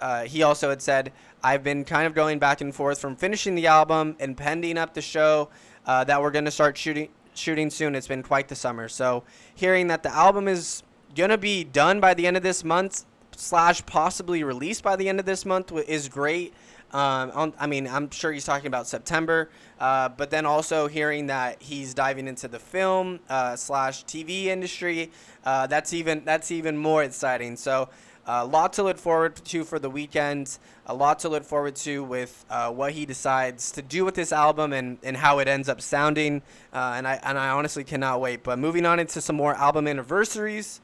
[0.00, 1.12] uh, he also had said,
[1.42, 4.94] I've been kind of going back and forth from finishing the album and pending up
[4.94, 5.50] the show
[5.86, 7.94] uh, that we're going to start shooting shooting soon.
[7.94, 8.88] It's been quite the summer.
[8.88, 9.22] So
[9.54, 10.82] hearing that the album is
[11.14, 13.04] going to be done by the end of this month
[13.36, 16.52] slash possibly released by the end of this month is great.
[16.92, 21.62] Um, I mean, I'm sure he's talking about September, uh, but then also hearing that
[21.62, 25.10] he's diving into the film uh, slash TV industry,
[25.44, 27.56] uh, that's even that's even more exciting.
[27.56, 27.88] So.
[28.26, 30.58] A lot to look forward to for the Weeknd.
[30.86, 34.30] A lot to look forward to with uh, what he decides to do with this
[34.30, 36.42] album and, and how it ends up sounding.
[36.72, 38.44] Uh, and I and I honestly cannot wait.
[38.44, 40.80] But moving on into some more album anniversaries,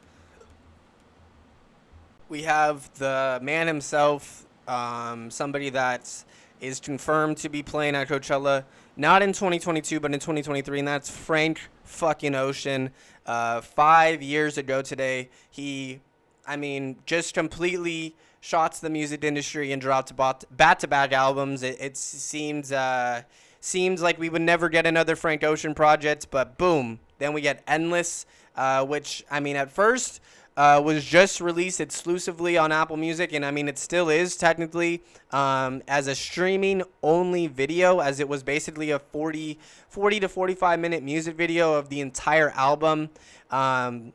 [2.29, 6.25] we have the man himself, um, somebody that
[6.61, 8.65] is confirmed to be playing at Coachella,
[8.97, 12.91] not in 2022, but in 2023, and that's Frank fucking Ocean.
[13.25, 16.01] Uh, five years ago today, he,
[16.47, 20.15] I mean, just completely shots the music industry and dropped
[20.57, 21.63] back to back albums.
[21.63, 23.23] It, it seems uh,
[23.61, 27.63] seems like we would never get another Frank Ocean project, but boom, then we get
[27.67, 28.25] Endless,
[28.55, 30.21] uh, which I mean, at first
[30.57, 35.03] uh, was just released exclusively on Apple Music, and I mean, it still is technically
[35.31, 40.81] um, as a streaming only video, as it was basically a 40, 40 to 45
[40.81, 43.11] minute music video of the entire album.
[43.51, 44.13] Um,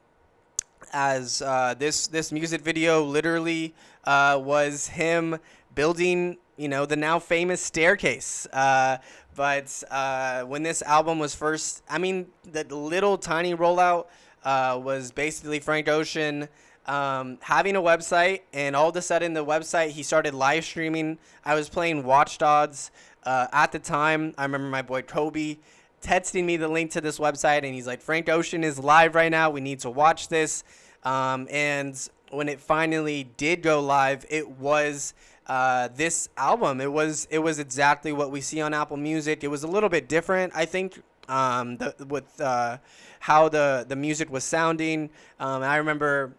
[0.93, 3.73] as uh, this this music video literally
[4.03, 5.37] uh, was him
[5.75, 8.45] building, you know, the now famous staircase.
[8.47, 8.97] Uh,
[9.35, 14.07] but uh, when this album was first, I mean, the little tiny rollout
[14.43, 16.47] uh, was basically Frank Ocean
[16.85, 21.17] um, having a website, and all of a sudden the website he started live streaming.
[21.45, 22.91] I was playing Watch Dogs
[23.23, 24.33] uh, at the time.
[24.37, 25.57] I remember my boy Kobe
[26.01, 29.31] texting me the link to this website, and he's like, "Frank Ocean is live right
[29.31, 29.49] now.
[29.49, 30.63] We need to watch this."
[31.03, 31.95] Um, and
[32.31, 35.13] when it finally did go live, it was.
[35.47, 36.79] Uh, this album.
[36.79, 39.43] It was it was exactly what we see on Apple Music.
[39.43, 42.77] It was a little bit different, I think, um, the, with uh,
[43.21, 45.09] how the the music was sounding.
[45.39, 46.33] Um, I remember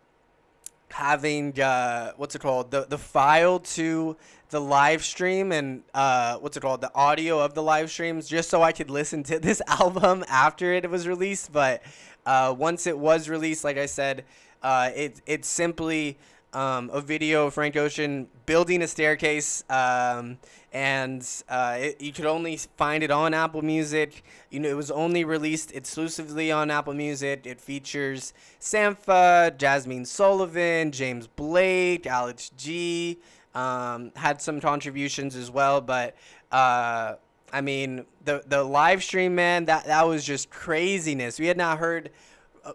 [0.90, 4.16] having uh, what's it called the the file to
[4.50, 8.50] the live stream and uh, what's it called the audio of the live streams just
[8.50, 11.52] so I could listen to this album after it was released.
[11.52, 11.82] But
[12.26, 14.24] uh, once it was released, like I said,
[14.62, 16.18] uh, it it's simply
[16.52, 20.36] um, a video of Frank Ocean building a staircase, um,
[20.72, 24.24] and uh, it, you could only find it on Apple Music.
[24.50, 27.46] You know, it was only released exclusively on Apple Music.
[27.46, 33.18] It features Sampha, Jazmine Sullivan, James Blake, Alex G.
[33.54, 36.16] Um, had some contributions as well, but
[36.50, 37.16] uh,
[37.52, 41.38] I mean, the the live stream, man, that that was just craziness.
[41.38, 42.10] We had not heard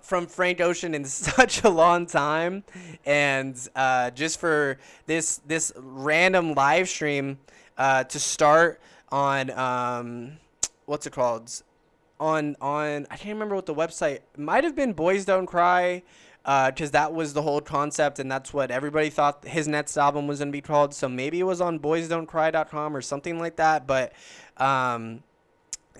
[0.02, 2.64] from Frank Ocean in such a long time,
[3.08, 7.40] and uh, just for this this random live stream
[7.78, 10.38] uh, to start on um,
[10.86, 11.64] what's it called?
[12.20, 14.94] On on I can't remember what the website might have been.
[14.94, 16.02] Boys Don't Cry,
[16.44, 20.26] because uh, that was the whole concept, and that's what everybody thought his next album
[20.28, 20.94] was gonna be called.
[20.94, 23.86] So maybe it was on BoysDon'tCry.com or something like that.
[23.86, 24.14] But
[24.58, 25.24] um,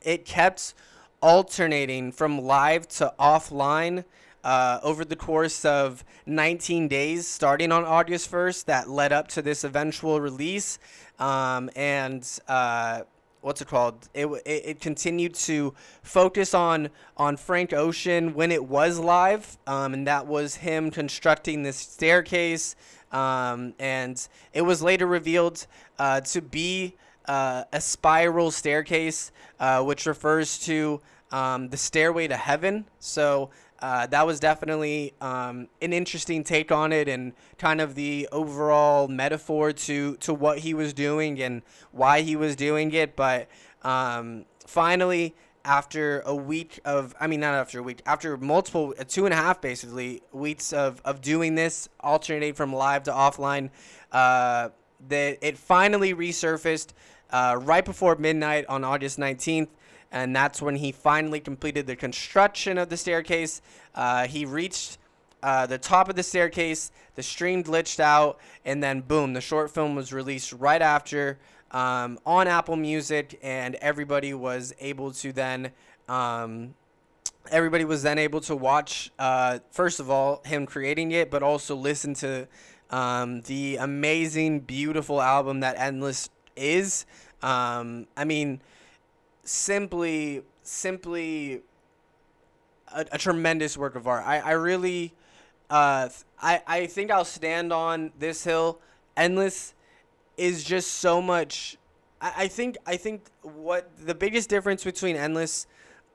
[0.02, 0.74] it kept
[1.22, 4.06] alternating from live to offline.
[4.44, 9.42] Uh, over the course of 19 days, starting on August 1st, that led up to
[9.42, 10.80] this eventual release.
[11.20, 13.02] Um, and uh,
[13.42, 14.10] what's it called?
[14.14, 15.74] It, it, it continued to
[16.04, 21.64] focus on on Frank Ocean when it was live, um, and that was him constructing
[21.64, 22.76] this staircase.
[23.12, 25.66] Um, and it was later revealed
[25.98, 26.96] uh, to be
[27.26, 32.86] uh, a spiral staircase, uh, which refers to um, the stairway to heaven.
[33.00, 38.28] So uh, that was definitely um, an interesting take on it and kind of the
[38.32, 41.62] overall metaphor to, to what he was doing and
[41.92, 43.16] why he was doing it.
[43.16, 43.48] But
[43.84, 49.04] um, finally, after a week of, I mean, not after a week, after multiple, uh,
[49.08, 53.70] two and a half basically weeks of, of doing this, alternating from live to offline,
[54.12, 54.70] uh,
[55.10, 56.94] that it finally resurfaced
[57.30, 59.68] uh, right before midnight on August 19th
[60.12, 63.62] and that's when he finally completed the construction of the staircase.
[63.96, 64.98] Uh, he reached
[65.44, 69.70] uh, the top of the staircase, the stream glitched out, and then boom, the short
[69.70, 71.38] film was released right after
[71.72, 75.72] um, on Apple Music, and everybody was able to then.
[76.08, 76.74] Um,
[77.52, 81.76] everybody was then able to watch, uh, first of all, him creating it, but also
[81.76, 82.48] listen to
[82.90, 87.06] um, the amazing, beautiful album that Endless is.
[87.42, 88.62] Um, I mean,
[89.48, 91.62] simply simply
[92.94, 94.26] a, a, tremendous work of art.
[94.26, 95.14] I, I really
[95.70, 96.10] uh,
[96.42, 98.80] I, I think I'll stand on this hill.
[99.16, 99.74] Endless
[100.38, 101.78] is just so much
[102.22, 105.68] I, I think I think what the biggest difference between Endless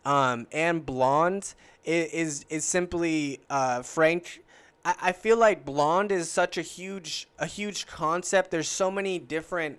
[0.05, 4.43] um, and Blonde is is, is simply uh, Frank
[4.85, 8.51] I, I feel like Blonde is such a huge a huge concept.
[8.51, 9.79] There's so many different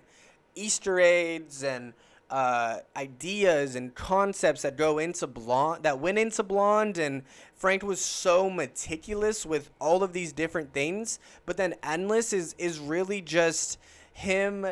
[0.54, 1.92] Easter eggs and
[2.30, 7.22] uh, ideas and concepts that go into blonde that went into blonde and
[7.54, 12.78] frank was so meticulous with all of these different things but then endless is is
[12.78, 13.78] really just
[14.12, 14.66] him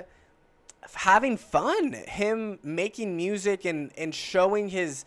[0.95, 5.05] having fun him making music and and showing his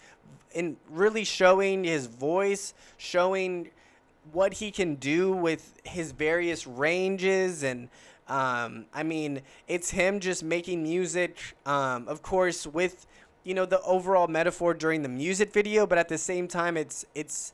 [0.53, 3.69] and really showing his voice showing
[4.31, 7.89] what he can do with his various ranges and
[8.27, 13.05] um, I mean, it's him just making music, um, of course, with
[13.43, 17.05] you know the overall metaphor during the music video, but at the same time, it's
[17.13, 17.53] it's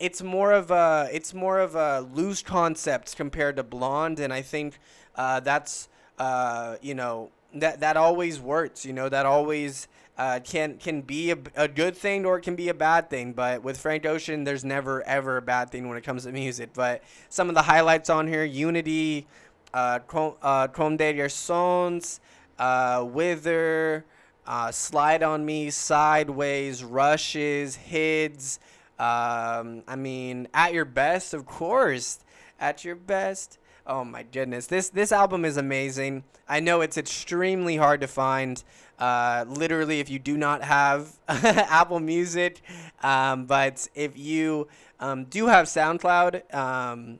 [0.00, 4.42] it's more of a it's more of a loose concept compared to Blonde, and I
[4.42, 4.78] think
[5.14, 8.84] uh, that's uh, you know that that always works.
[8.84, 12.56] You know that always uh, can can be a, a good thing or it can
[12.56, 13.32] be a bad thing.
[13.32, 16.70] But with Frank Ocean, there's never ever a bad thing when it comes to music.
[16.74, 19.28] But some of the highlights on here: Unity
[19.74, 19.98] uh,
[20.42, 22.20] uh, Comme des Garçons,
[22.58, 24.04] uh, Wither,
[24.46, 28.58] uh, Slide on Me, Sideways, Rushes, Higgs.
[28.98, 32.20] Um, I mean, At Your Best, of course.
[32.58, 33.58] At Your Best.
[33.86, 36.24] Oh my goodness, this this album is amazing.
[36.46, 38.62] I know it's extremely hard to find.
[38.98, 42.60] Uh, literally, if you do not have Apple Music,
[43.02, 44.68] um, but if you
[45.00, 47.18] um, do have SoundCloud, um,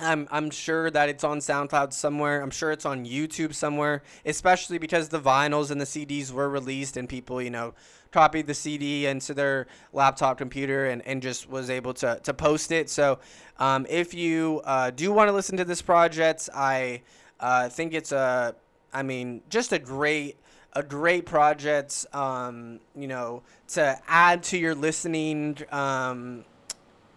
[0.00, 2.40] I'm I'm sure that it's on SoundCloud somewhere.
[2.40, 6.96] I'm sure it's on YouTube somewhere, especially because the vinyls and the CDs were released
[6.96, 7.74] and people, you know,
[8.10, 12.72] copied the CD into their laptop computer and, and just was able to, to post
[12.72, 12.88] it.
[12.88, 13.18] So
[13.58, 17.02] um, if you uh, do want to listen to this project, I
[17.40, 18.54] uh, think it's a,
[18.92, 20.36] I mean, just a great
[20.74, 26.46] a great project, um, you know, to add to your listening, um,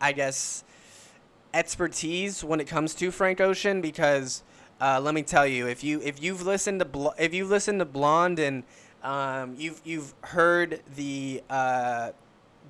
[0.02, 0.66] I guess,
[1.56, 4.44] expertise when it comes to Frank Ocean because
[4.82, 7.80] uh, let me tell you, if you if you've listened to Bl- if you've listened
[7.80, 8.64] to Blonde and
[9.04, 12.12] um, you've you've heard the uh,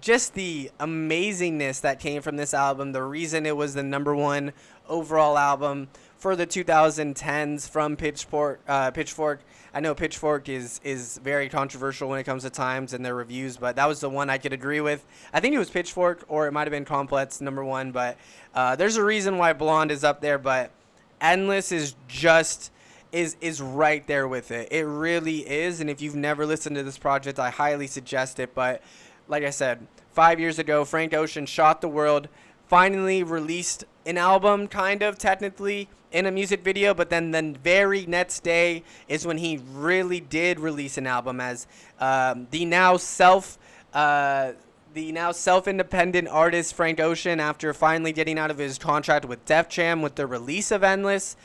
[0.01, 4.53] just the amazingness that came from this album, the reason it was the number one
[4.87, 8.61] overall album for the 2010s from Pitchfork.
[8.67, 9.41] Uh, Pitchfork.
[9.75, 13.57] I know Pitchfork is is very controversial when it comes to times and their reviews,
[13.57, 15.05] but that was the one I could agree with.
[15.33, 18.17] I think it was Pitchfork or it might have been Complex number one, but
[18.53, 20.37] uh, there's a reason why Blonde is up there.
[20.37, 20.71] But
[21.19, 22.71] Endless is just
[23.11, 24.69] is is right there with it.
[24.71, 28.55] It really is, and if you've never listened to this project, I highly suggest it.
[28.55, 28.81] But
[29.27, 32.29] like I said, five years ago, Frank Ocean shot the world,
[32.67, 38.05] finally released an album, kind of technically in a music video, but then the very
[38.05, 41.67] next day is when he really did release an album as
[41.99, 43.59] um, the now self.
[43.93, 44.53] Uh,
[44.93, 49.67] the now self-independent artist Frank Ocean, after finally getting out of his contract with Def
[49.67, 51.35] Jam with the release of Endless,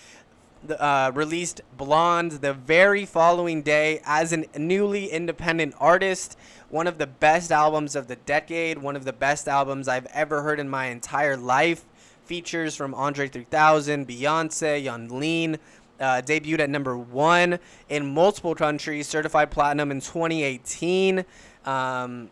[0.79, 6.39] uh, released Blonde the very following day as a newly independent artist.
[6.69, 10.43] One of the best albums of the decade, one of the best albums I've ever
[10.43, 11.85] heard in my entire life.
[12.31, 15.59] Features from Andre 3000, Beyonce, Yung Lean.
[15.99, 17.59] Uh, debuted at number one
[17.89, 21.25] in multiple countries, certified platinum in 2018.
[21.65, 22.31] Um,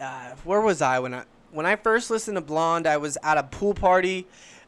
[0.00, 2.88] uh, where was I when I when I first listened to Blonde?
[2.88, 4.26] I was at a pool party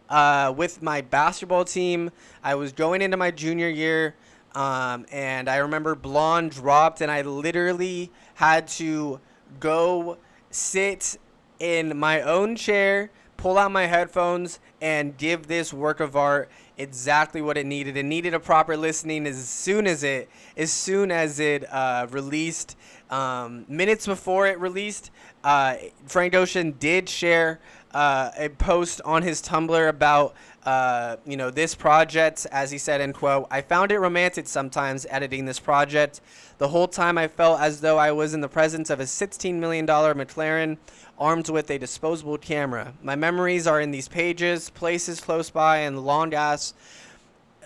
[0.09, 2.13] uh, with my basketball team.
[2.45, 4.15] I was going into my junior year,
[4.55, 9.19] um, and I remember Blonde dropped, and I literally had to
[9.59, 10.19] go
[10.53, 11.19] sit
[11.59, 17.41] in my own chair, pull out my headphones, and give this work of art exactly
[17.41, 17.97] what it needed.
[17.97, 22.77] It needed a proper listening as soon as it as soon as it uh, released.
[23.11, 25.11] Um, minutes before it released,
[25.43, 25.77] uh,
[26.07, 27.59] Frank Ocean did share
[27.93, 30.35] uh, a post on his Tumblr about
[30.65, 32.47] uh, you know this project.
[32.53, 36.21] As he said in quote, "I found it romantic sometimes editing this project.
[36.59, 39.59] The whole time I felt as though I was in the presence of a 16
[39.61, 40.79] million dollar McLaren."
[41.21, 42.93] Armed with a disposable camera.
[43.03, 46.75] My memories are in these pages, places close by, and long ass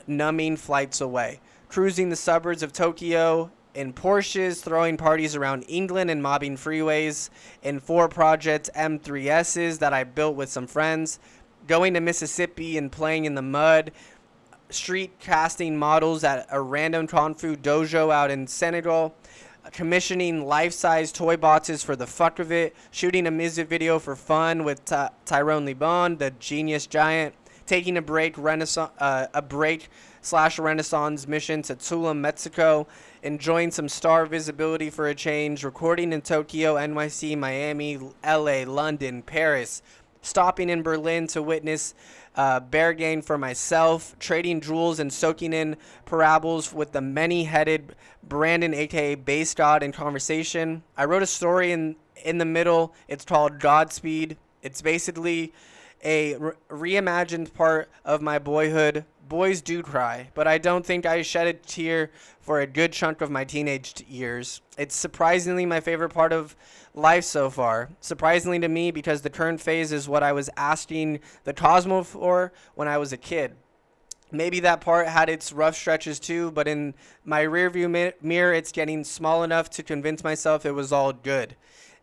[0.07, 1.39] numbing flights away.
[1.69, 7.31] Cruising the suburbs of Tokyo in Porsches, throwing parties around England and mobbing freeways,
[7.63, 11.19] in four Project M3Ss that I built with some friends,
[11.67, 13.93] going to Mississippi and playing in the mud,
[14.71, 19.15] street casting models at a random Kung Fu dojo out in Senegal,
[19.71, 24.65] commissioning life-size toy boxes for the fuck of it, shooting a music video for fun
[24.65, 27.35] with Ty- Tyrone Lebon, the genius giant,
[27.67, 29.89] taking a break, renaissance, uh, a break
[30.21, 32.87] slash renaissance mission to Tulum, Mexico,
[33.23, 39.83] enjoying some star visibility for a change, recording in Tokyo, NYC, Miami, LA, London, Paris,
[40.23, 41.95] stopping in Berlin to witness
[42.35, 48.75] uh, Berghain for myself, trading jewels and soaking in parables with the many headed Brandon,
[48.75, 50.83] aka BasedGod, in conversation.
[50.97, 52.95] I wrote a story in, in the middle.
[53.09, 54.37] It's called Godspeed.
[54.63, 55.53] It's basically
[56.05, 61.23] a re- reimagined part of my boyhood boys do cry, but I don't think I
[61.23, 62.11] shed a tear
[62.43, 64.61] for a good chunk of my teenage years.
[64.77, 66.55] It's surprisingly my favorite part of
[66.95, 67.89] life so far.
[68.03, 72.53] Surprisingly to me, because the current phase is what I was asking the Cosmo for
[72.75, 73.53] when I was a kid.
[74.31, 76.93] Maybe that part had its rough stretches too, but in
[77.25, 81.57] my rearview mi- mirror, it's getting small enough to convince myself it was all good.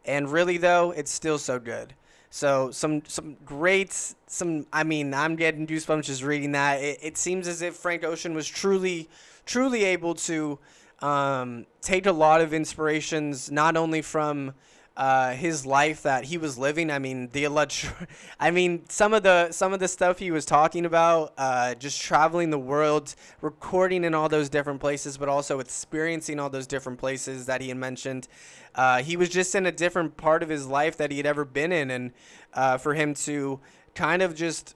[0.03, 1.93] And really, though, it's still so good.
[2.29, 3.91] So some some great
[4.27, 6.81] some I mean I'm getting goosebumps just reading that.
[6.81, 9.09] It, it seems as if Frank Ocean was truly
[9.45, 10.59] truly able to
[10.99, 14.53] um, take a lot of inspirations not only from
[14.99, 16.91] uh, his life that he was living.
[16.91, 17.89] I mean, the alleged,
[18.39, 22.01] I mean, some of the some of the stuff he was talking about, uh, just
[22.01, 26.99] traveling the world, recording in all those different places, but also experiencing all those different
[26.99, 28.27] places that he had mentioned.
[28.75, 31.45] Uh, he was just in a different part of his life that he had ever
[31.45, 32.11] been in, and
[32.53, 33.61] uh, for him to
[33.95, 34.75] kind of just,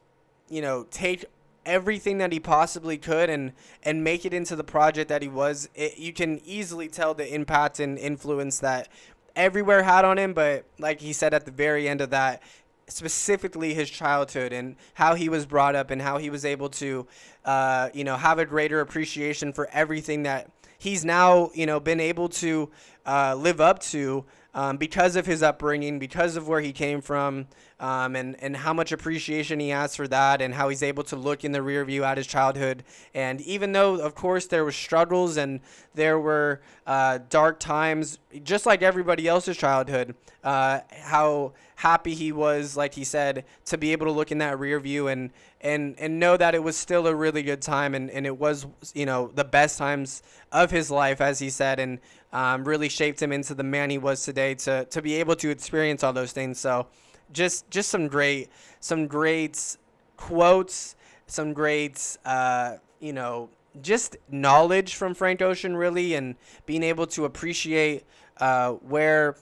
[0.50, 1.26] you know, take
[1.66, 3.54] everything that he possibly could and
[3.84, 7.34] and make it into the project that he was it, you can easily tell the
[7.34, 8.90] impact and influence that
[9.36, 12.42] everywhere had on him, but like he said at the very end of that,
[12.88, 17.08] specifically his childhood and how he was brought up and how he was able to,
[17.46, 22.00] uh, you know, have a greater appreciation for everything that he's now, you know, been
[22.00, 22.70] able to
[23.06, 27.48] uh, live up to um, because of his upbringing, because of where he came from,
[27.84, 31.18] um, and and how much appreciation he has for that, and how he's able to
[31.18, 32.82] look in the rear view at his childhood.
[33.14, 35.60] And even though, of course, there were struggles and
[35.94, 40.16] there were uh, dark times, just like everybody else's childhood,
[40.46, 44.58] uh, how happy he was, like he said, to be able to look in that
[44.58, 48.10] rear view and and and know that it was still a really good time, and
[48.12, 50.24] and it was you know the best times
[50.54, 52.00] of his life, as he said, and
[52.32, 55.50] um, really shaped him into the man he was today to to be able to
[55.50, 56.58] experience all those things.
[56.58, 56.88] So
[57.34, 59.78] just just some great some great
[60.18, 60.96] quotes,
[61.28, 63.50] some great uh, you know
[63.82, 68.06] just knowledge from Frank Ocean really, and being able to appreciate
[68.38, 69.36] uh, where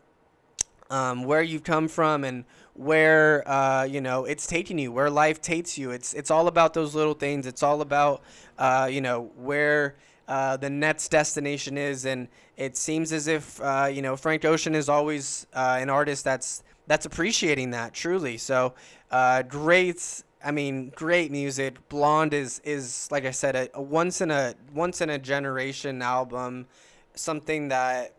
[0.89, 5.41] um, where you've come from and where uh, you know it's taking you, where life
[5.41, 5.91] takes you.
[5.91, 7.45] It's it's all about those little things.
[7.45, 8.21] It's all about
[8.57, 9.95] uh, you know where
[10.27, 12.27] uh, the Nets' destination is, and
[12.57, 16.63] it seems as if uh, you know Frank Ocean is always uh, an artist that's
[16.91, 18.37] that's appreciating that truly.
[18.37, 18.73] So
[19.11, 21.87] uh, great I mean, great music.
[21.87, 26.01] Blonde is is like I said, a, a once in a once in a generation
[26.01, 26.67] album,
[27.15, 28.13] something that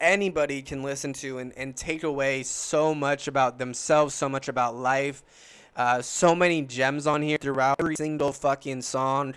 [0.00, 4.74] anybody can listen to and, and take away so much about themselves, so much about
[4.74, 5.22] life.
[5.76, 9.36] Uh, so many gems on here throughout every single fucking song.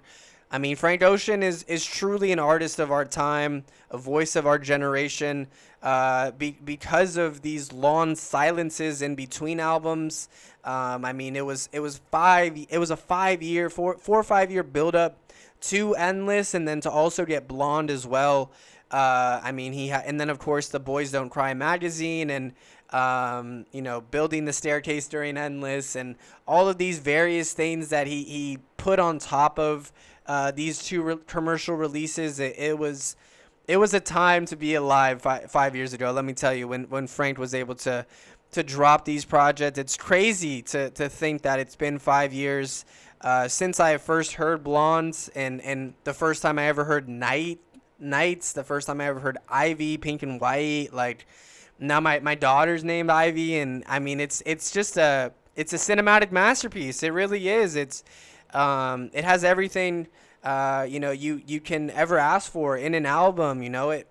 [0.52, 4.48] I mean, Frank Ocean is is truly an artist of our time, a voice of
[4.48, 5.48] our generation.
[5.82, 10.28] Uh, be, because of these long silences in between albums.
[10.66, 12.58] Um, I mean, it was it was five.
[12.70, 15.18] It was a five year, four four or five year build up
[15.62, 18.52] to Endless, and then to also get Blonde as well.
[18.92, 22.54] Uh, I mean, he ha- and then of course the Boys Don't Cry magazine and
[22.90, 26.16] um, you know building the staircase during Endless and
[26.48, 29.92] all of these various things that he he put on top of
[30.30, 32.40] uh, these two re- commercial releases.
[32.40, 33.16] It, it, was
[33.68, 36.12] it was a time to be alive fi- five years ago.
[36.12, 38.06] Let me tell you, when when Frank was able to
[38.52, 42.86] to drop these projects, it's crazy to to think that it's been five years.
[43.22, 47.60] Uh, since I first heard Blondes and, and the first time I ever heard Night
[48.00, 51.26] Nights, the first time I ever heard Ivy, Pink and White, like
[51.80, 55.78] now my, my daughter's named Ivy and I mean it's it's just a it's a
[55.78, 57.04] cinematic masterpiece.
[57.04, 57.76] It really is.
[57.76, 58.04] It's
[58.54, 60.08] um, it has everything
[60.44, 63.62] uh, you know you you can ever ask for in an album.
[63.62, 64.08] You know it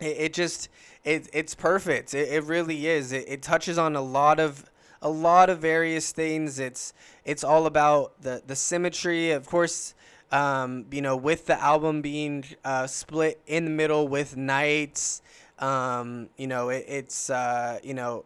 [0.00, 0.68] it, it just
[1.04, 2.14] it it's perfect.
[2.14, 3.12] It, it really is.
[3.12, 6.58] It, it touches on a lot of a lot of various things.
[6.58, 6.92] It's
[7.24, 9.94] it's all about the the symmetry, of course.
[10.30, 15.20] Um, you know, with the album being uh, split in the middle with nights,
[15.58, 18.24] um, you know, it, it's uh, you know,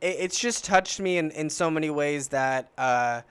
[0.00, 3.22] it, it's just touched me in, in so many ways that uh,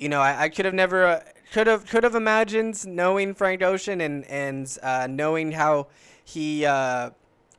[0.00, 1.22] you know, I, I could have never uh,
[1.52, 5.88] could have could have imagined knowing Frank Ocean and and uh, knowing how
[6.24, 7.10] he uh,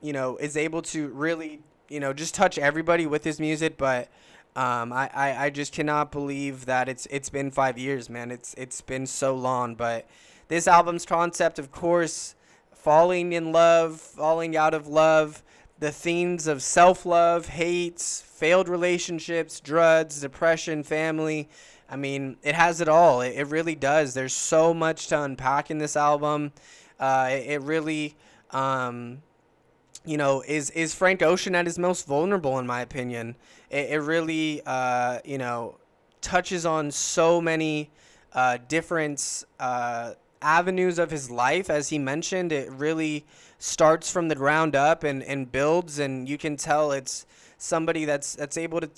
[0.01, 4.09] you know is able to really you know just touch everybody with his music, but.
[4.53, 8.31] Um, I, I, I just cannot believe that it's it's been five years, man.
[8.31, 9.75] It's it's been so long.
[9.75, 10.09] But
[10.49, 12.35] this album's concept, of course,
[12.73, 15.41] falling in love, falling out of love,
[15.79, 21.47] the themes of self love, hates, failed relationships, drugs, depression, family,
[21.91, 23.19] I mean, it has it all.
[23.19, 24.13] It, it really does.
[24.13, 26.53] There's so much to unpack in this album.
[26.97, 28.15] Uh, it, it, really,
[28.51, 29.21] um,
[30.05, 33.35] you know, is is Frank Ocean at his most vulnerable, in my opinion.
[33.69, 35.75] It, it really, uh, you know,
[36.21, 37.91] touches on so many
[38.31, 41.69] uh, different uh, avenues of his life.
[41.69, 43.25] As he mentioned, it really
[43.59, 47.25] starts from the ground up and, and builds, and you can tell it's
[47.57, 48.89] somebody that's that's able to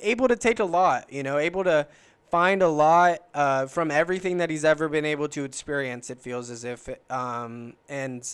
[0.00, 1.12] able to take a lot.
[1.12, 1.88] You know, able to
[2.30, 6.10] find a lot uh, from everything that he's ever been able to experience.
[6.10, 8.26] It feels as if, um, and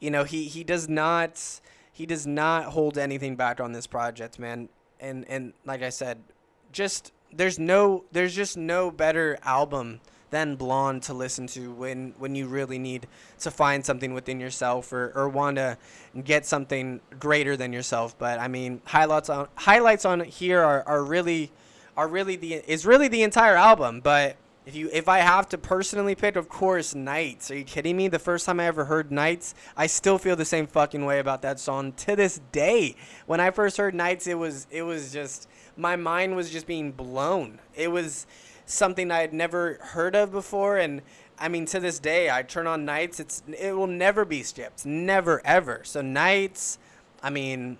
[0.00, 1.60] you know, he he does not
[1.92, 4.68] he does not hold anything back on this project, man.
[5.00, 6.18] And and like I said,
[6.72, 12.34] just there's no there's just no better album than Blonde to listen to when when
[12.34, 13.06] you really need
[13.40, 15.78] to find something within yourself or, or want to
[16.24, 18.18] get something greater than yourself.
[18.18, 21.52] But I mean, highlights on highlights on here are, are really
[21.96, 24.00] are really the is really the entire album.
[24.00, 24.36] But
[24.66, 27.50] if you if I have to personally pick, of course, Nights.
[27.50, 28.08] Are you kidding me?
[28.08, 31.42] The first time I ever heard Nights, I still feel the same fucking way about
[31.42, 32.96] that song to this day.
[33.26, 36.92] When I first heard Nights, it was it was just my mind was just being
[36.92, 37.60] blown.
[37.74, 38.26] It was
[38.66, 41.00] something I had never heard of before and
[41.38, 44.84] I mean to this day I turn on Nights it's it will never be skipped
[44.84, 46.80] never ever so Nights
[47.22, 47.78] I mean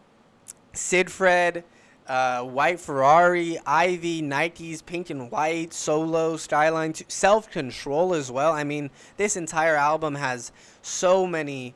[0.73, 1.65] Seigfried
[2.09, 8.53] uh, White Ferrari, Ivy, Nikes, Pink and White, Solo, Skyline, Self Control as well.
[8.53, 10.53] I mean, this entire album has
[10.83, 11.75] so many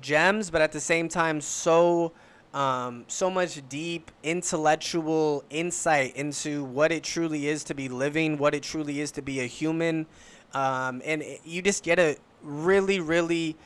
[0.00, 2.12] gems, but at the same time, so
[2.54, 8.54] um, so much deep intellectual insight into what it truly is to be living, what
[8.54, 10.06] it truly is to be a human,
[10.52, 13.56] um, and it, you just get a really, really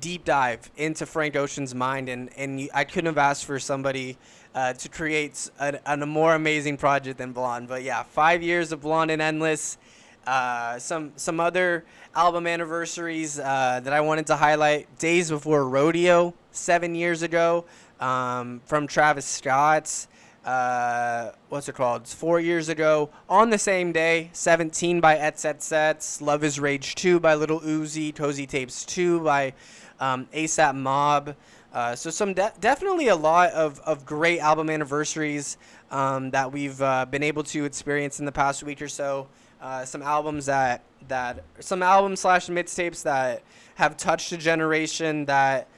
[0.00, 4.18] deep dive into Frank Ocean's mind, and and you, I couldn't have asked for somebody
[4.54, 7.68] uh, to create a, a, more amazing project than Blonde.
[7.68, 9.78] But yeah, five years of Blonde and Endless.
[10.26, 11.84] Uh, some some other
[12.14, 17.64] album anniversaries uh, that I wanted to highlight: Days Before Rodeo, seven years ago,
[18.00, 20.08] um, from Travis Scott's.
[20.44, 22.02] Uh, what's it called?
[22.02, 23.10] It's four years ago.
[23.28, 28.12] On the same day, 17 by Etcetera Sets, Love is Rage 2 by Little Uzi,
[28.12, 29.52] Cozy Tapes 2 by
[30.00, 31.36] um, ASAP Mob.
[31.72, 35.56] Uh, so some de- definitely a lot of, of great album anniversaries
[35.90, 39.26] um, that we've uh, been able to experience in the past week or so.
[39.60, 43.42] Uh, some albums that that some albums slash mixtapes that
[43.76, 45.68] have touched a generation that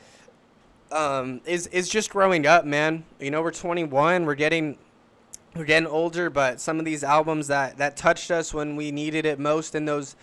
[0.90, 3.04] um, is is just growing up, man.
[3.20, 4.24] You know, we're 21.
[4.24, 4.78] We're getting
[5.54, 9.26] we're getting older, but some of these albums that that touched us when we needed
[9.26, 10.16] it most in those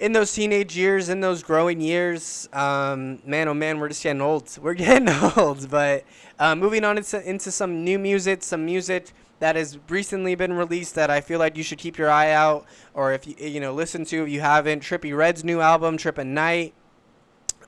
[0.00, 4.22] in those teenage years, in those growing years, um, man, oh man, we're just getting
[4.22, 4.58] old.
[4.60, 5.70] We're getting old.
[5.70, 6.04] But
[6.38, 10.94] uh, moving on into, into some new music, some music that has recently been released
[10.94, 13.74] that I feel like you should keep your eye out, or if you you know
[13.74, 14.82] listen to if you haven't.
[14.82, 16.74] Trippie Redd's new album, Trip at Knight.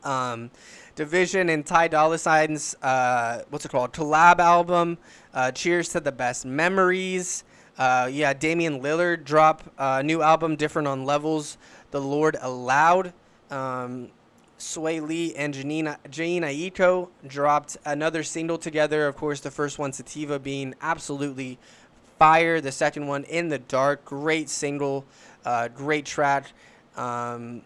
[0.02, 0.50] Um,
[0.96, 4.98] dvsn and Ty Dolla Sign's uh, what's it called collab album.
[5.32, 7.44] Uh, Cheers to the best memories.
[7.78, 11.56] Uh, yeah, Damian Lillard drop a new album, different on levels.
[11.90, 13.12] The Lord allowed.
[13.50, 14.10] Um,
[14.58, 19.06] Swae Lee and Janina Jhené Aiko dropped another single together.
[19.08, 21.58] Of course, the first one, Sativa, being absolutely
[22.18, 22.60] fire.
[22.60, 25.04] The second one, In the Dark, great single,
[25.44, 26.52] uh, great track.
[26.96, 27.62] Um,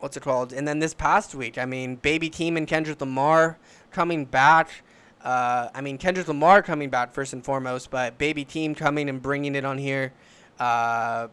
[0.00, 0.52] what's it called?
[0.52, 3.56] And then this past week, I mean, Baby Keem and Kendrick Lamar
[3.92, 4.82] coming back.
[5.22, 9.20] Uh, I mean, Kendrick Lamar coming back first and foremost, but Baby Keem coming and
[9.20, 10.12] bringing it on here.
[10.58, 11.28] Uh,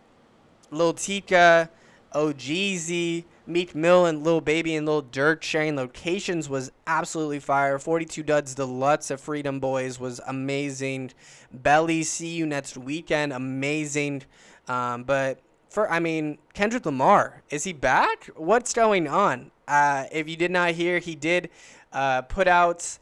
[0.72, 1.70] Lil Tecca,
[2.14, 7.80] OhGeesy, Meek Mill, and Lil Baby and Lil Durk sharing locations was absolutely fire.
[7.80, 11.12] 42 Duggs Deluxe of Free Dem Boyz was amazing.
[11.54, 14.24] Belly, see you next weekend, amazing.
[14.68, 18.30] Um, but for I mean Kendrick Lamar, is he back?
[18.36, 19.52] What's going on?
[19.68, 21.50] Uh, if you did not hear, he did
[21.94, 22.98] uh, put out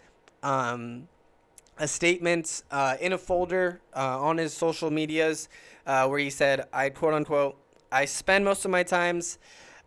[0.46, 1.08] um,
[1.78, 5.50] a statement uh, in a folder uh, on his social medias
[5.86, 7.58] uh, where he said, "I quote unquote,
[7.92, 9.38] I spend most of my times."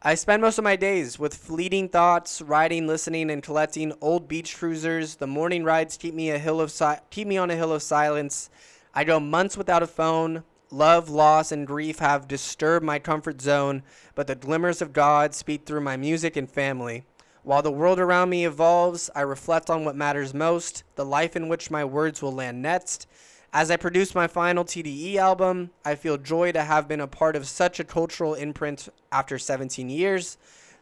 [0.01, 4.57] I spend most of my days with fleeting thoughts, riding, listening, and collecting old beach
[4.57, 5.17] cruisers.
[5.17, 7.83] The morning rides keep me a hill of si- keep me on a hill of
[7.83, 8.49] silence.
[8.95, 13.83] I go months without a phone, Love, loss, and grief have disturbed my comfort zone,
[14.15, 17.05] but the glimmers of God speak through my music and family.
[17.49, 21.49] While the world around me evolves, I reflect on what matters most, the life in
[21.49, 23.07] which my words will land next.
[23.55, 27.37] As I produce my final TDE album, I feel joy to have been a part
[27.37, 30.37] of such a cultural imprint after 17 years.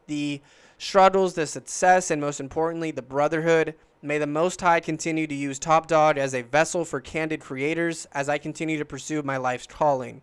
[0.08, 0.42] The
[0.76, 5.60] struggles, the success, and most importantly, the brotherhood May the Most High continue to use
[5.60, 9.68] Top Dawg as a vessel for candid creators as I continue to pursue my life's
[9.68, 10.20] calling.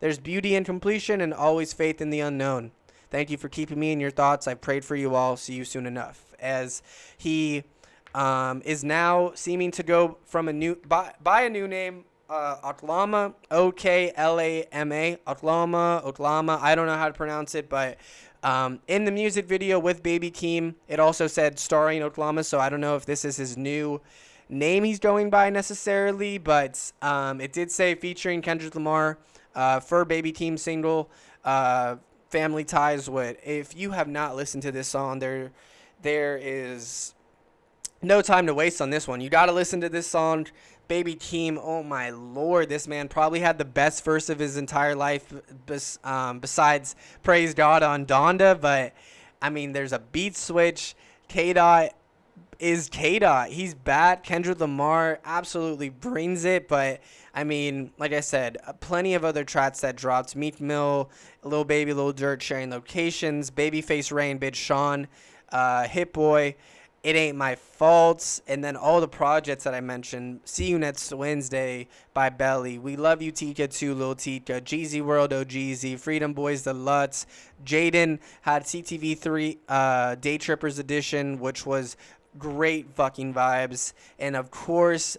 [0.00, 2.72] There's beauty in completion and always faith in the unknown.
[3.10, 4.46] Thank you for keeping me in your thoughts.
[4.46, 5.36] I've prayed for you all.
[5.36, 6.34] See you soon enough.
[6.40, 6.82] As
[7.16, 7.64] he
[8.14, 12.56] um, is now seeming to go from a new by, by a new name, uh,
[12.72, 16.60] Oklama, O K L A M A, Oklama, Oklama.
[16.60, 17.98] I don't know how to pronounce it, but
[18.42, 22.68] um, in the music video with Baby Keem, it also said starring Oklama, so I
[22.68, 24.00] don't know if this is his new
[24.48, 29.18] name he's going by necessarily, but um, it did say featuring Kendrick Lamar
[29.54, 31.10] uh, for Baby Keem single
[31.44, 31.96] uh,
[32.30, 33.38] Family Ties Would.
[33.44, 35.52] If you have not listened to this song, there
[36.02, 37.14] there is
[38.02, 39.20] no time to waste on this one.
[39.20, 40.46] You got to listen to this song.
[40.88, 44.94] Baby Keem, oh my lord, this man probably had the best verse of his entire
[44.94, 45.32] life
[45.66, 48.60] bes- um, besides Praise God on Donda.
[48.60, 48.92] But
[49.42, 50.94] I mean, there's a beat switch.
[51.28, 51.92] K Dot
[52.58, 53.48] is K Dot.
[53.48, 54.22] He's bad.
[54.22, 56.68] Kendrick Lamar absolutely brings it.
[56.68, 57.00] But
[57.34, 60.36] I mean, like I said, uh, plenty of other tracks that dropped.
[60.36, 61.10] Meek Mill,
[61.42, 63.50] Lil Baby, Lil Durk sharing locations.
[63.50, 65.08] Babyface Ray and Big Sean,
[65.50, 66.56] uh, Hit Boy.
[67.06, 70.40] It Ain't My Fault, and then all the projects that I mentioned.
[70.44, 72.80] See You Next Wednesday by Belly.
[72.80, 75.96] We Love You Tecca too, Lil Tecca, Jeezy World OhGeesy.
[76.00, 77.24] Free Dem Boyz The Lutz.
[77.64, 81.96] Jaden had CTV3 uh, Day Trippers Edition, which was
[82.38, 83.92] great fucking vibes.
[84.18, 85.16] And of course,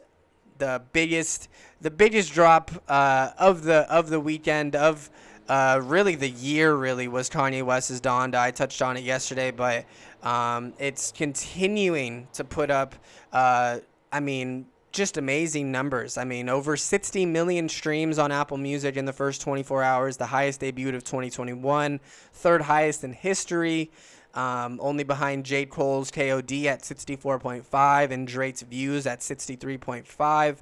[0.57, 1.49] the biggest
[1.81, 5.09] the biggest drop uh, of the of the weekend of
[5.47, 8.35] uh, really the year really was Kanye West's Donda.
[8.35, 9.85] I touched on it yesterday, but
[10.23, 12.95] um, it's continuing to put up,
[13.31, 13.79] uh,
[14.11, 16.17] I mean, just amazing numbers.
[16.17, 20.25] I mean, over 60 million streams on Apple Music in the first 24 hours, the
[20.25, 21.99] highest debut of 2021,
[22.33, 23.91] third highest in history.
[24.33, 25.65] Um, only behind J.
[25.65, 30.57] Cole's KOD at 64.5 and Drake's Views at 63.5.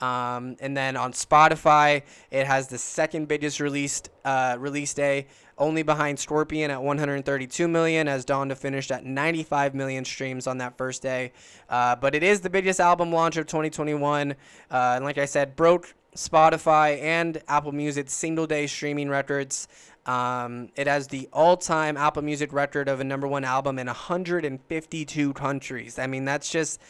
[0.00, 5.82] Um, and then on Spotify, it has the second biggest released uh, release day, only
[5.82, 11.00] behind Scorpion at 132 million, as Donda finished at 95 million streams on that first
[11.00, 11.32] day.
[11.70, 14.34] Uh, but it is the biggest album launch of 2021, uh,
[14.70, 19.68] and like I said, broke Spotify and Apple Music single day streaming records.
[20.06, 23.86] Um, it has the all time Apple Music record of a number one album in
[23.86, 25.98] 152 countries.
[25.98, 26.80] I mean, that's just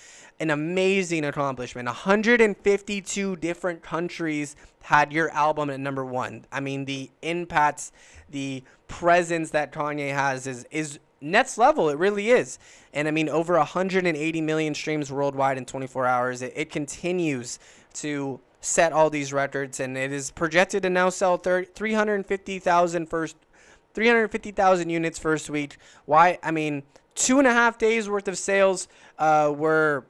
[0.40, 1.86] an amazing accomplishment.
[1.86, 6.44] 152 different countries had your album at number one.
[6.50, 7.92] I mean, the impacts,
[8.30, 11.88] the presence that Kanye has is is next level.
[11.88, 12.58] It really is.
[12.92, 16.42] And I mean, over 180 million streams worldwide in 24 hours.
[16.42, 17.58] It, it continues
[17.94, 23.36] to set all these records, and it is projected to now sell 350,000 first
[23.94, 25.76] 350,000 units first week.
[26.04, 26.38] Why?
[26.42, 26.82] I mean,
[27.14, 28.88] two and a half days worth of sales
[29.18, 30.04] uh, were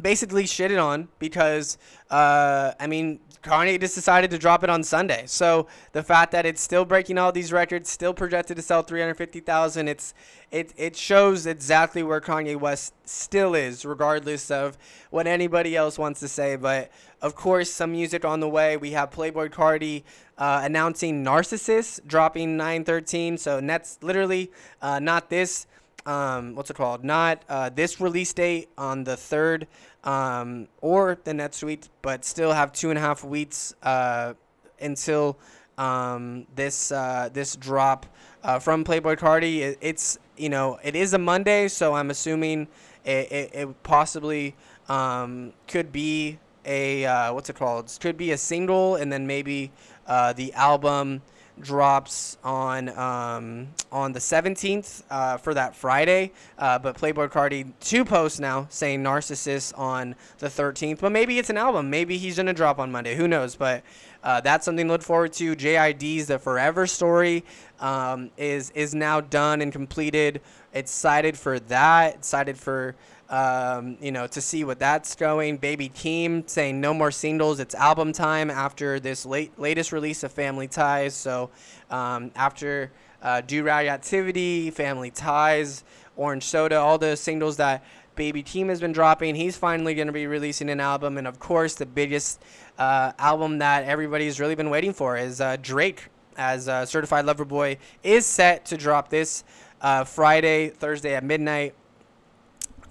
[0.00, 1.78] basically shitted on because
[2.10, 5.24] uh, I mean Kanye just decided to drop it on Sunday.
[5.26, 9.88] So the fact that it's still breaking all these records, still projected to sell 350,000,
[9.88, 10.12] it's
[10.50, 14.76] it it shows exactly where Kanye West still is, regardless of
[15.10, 16.56] what anybody else wants to say.
[16.56, 16.90] But
[17.22, 18.76] of course, some music on the way.
[18.76, 20.04] We have Playboi Carti
[20.38, 23.36] uh, announcing Narcissist dropping 913.
[23.38, 24.50] So that's literally
[24.80, 25.66] uh, not this.
[26.06, 27.04] Um, what's it called?
[27.04, 29.66] Not uh, this release date on the third
[30.04, 34.32] um, or the next week, but still have two and a half weeks uh,
[34.80, 35.38] until
[35.76, 38.06] um, this uh, this drop
[38.42, 39.58] uh, from Playboi Carti.
[39.58, 42.68] It, it's you know it is a Monday, so I'm assuming
[43.04, 44.54] it, it, it possibly
[44.88, 47.86] um, could be a uh, what's it called?
[47.86, 49.70] It could be a single, and then maybe
[50.06, 51.22] uh, the album
[51.60, 56.32] drops on um, on the 17th uh, for that Friday.
[56.58, 61.00] Uh, but Playboi Carti two posts now saying "Narcissist" on the 13th.
[61.00, 61.90] But maybe it's an album.
[61.90, 63.14] Maybe he's gonna drop on Monday.
[63.14, 63.56] Who knows?
[63.56, 63.82] But
[64.22, 65.54] uh, that's something to look forward to.
[65.54, 67.44] JID's The Forever Story
[67.78, 70.40] um, is is now done and completed.
[70.72, 72.16] Excited for that.
[72.16, 72.94] Excited for
[73.30, 75.56] um, you know, to see what that's going.
[75.56, 77.60] Baby Keem saying no more singles.
[77.60, 81.14] It's album time after this late latest release of Family Ties.
[81.14, 81.50] So
[81.90, 82.90] um, after
[83.22, 85.84] uh, Do Rag Activity, Family Ties,
[86.16, 87.84] Orange Soda, all the singles that
[88.16, 91.16] Baby Keem has been dropping, he's finally going to be releasing an album.
[91.16, 92.42] And of course, the biggest
[92.78, 97.44] uh, album that everybody's really been waiting for is uh, Drake as uh, Certified Lover
[97.44, 99.44] Boy is set to drop this
[99.80, 101.74] uh, Friday, Thursday at midnight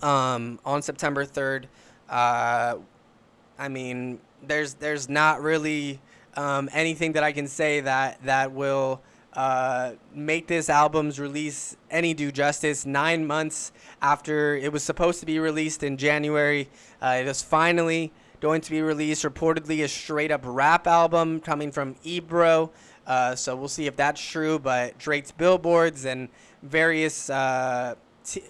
[0.02, 1.66] um, on September 3rd.
[2.10, 2.76] Uh,
[3.58, 6.00] I mean, there's there's not really
[6.36, 9.02] um, anything that I can say that that will
[9.34, 12.86] uh, make this album's release any due justice.
[12.86, 13.72] Nine months
[14.02, 16.70] after it was supposed to be released in January,
[17.02, 19.24] uh, it is finally going to be released.
[19.24, 22.72] Reportedly, a straight up rap album coming from Ebro.
[23.06, 24.58] Uh, so we'll see if that's true.
[24.58, 26.30] But Drake's billboards and
[26.64, 27.96] various uh,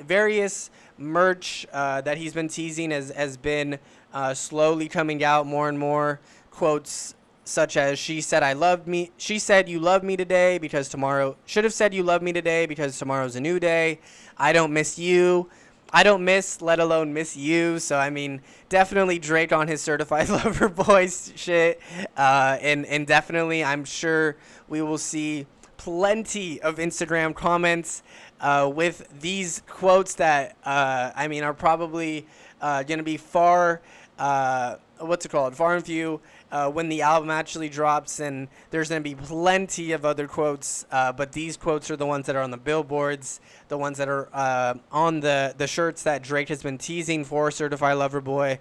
[0.02, 3.80] various merch uh, that he's been teasing has, has been
[4.14, 6.20] uh, slowly coming out more and more.
[6.52, 7.16] Quotes
[7.46, 11.36] such as she said I loved me she said you love me today because tomorrow
[11.48, 14.00] should have said you love me today because tomorrow's a new day.
[14.38, 15.50] I don't miss you.
[15.92, 17.80] I don't miss, let alone miss you.
[17.80, 21.82] So I mean, definitely Drake on his certified lover boy shit,
[22.16, 28.04] uh, and and definitely I'm sure we will see plenty of Instagram comments
[28.40, 32.26] uh, with these quotes that uh, I mean are probably
[32.62, 33.82] uh, going to be far
[34.18, 36.20] uh, what's it called far and few
[36.52, 40.86] uh, when the album actually drops and there's going to be plenty of other quotes
[40.92, 44.10] uh, but these quotes are the ones that are on the billboards the ones that
[44.10, 44.30] are
[44.92, 48.60] on the the shirts that Drake has been teasing for certified lover boy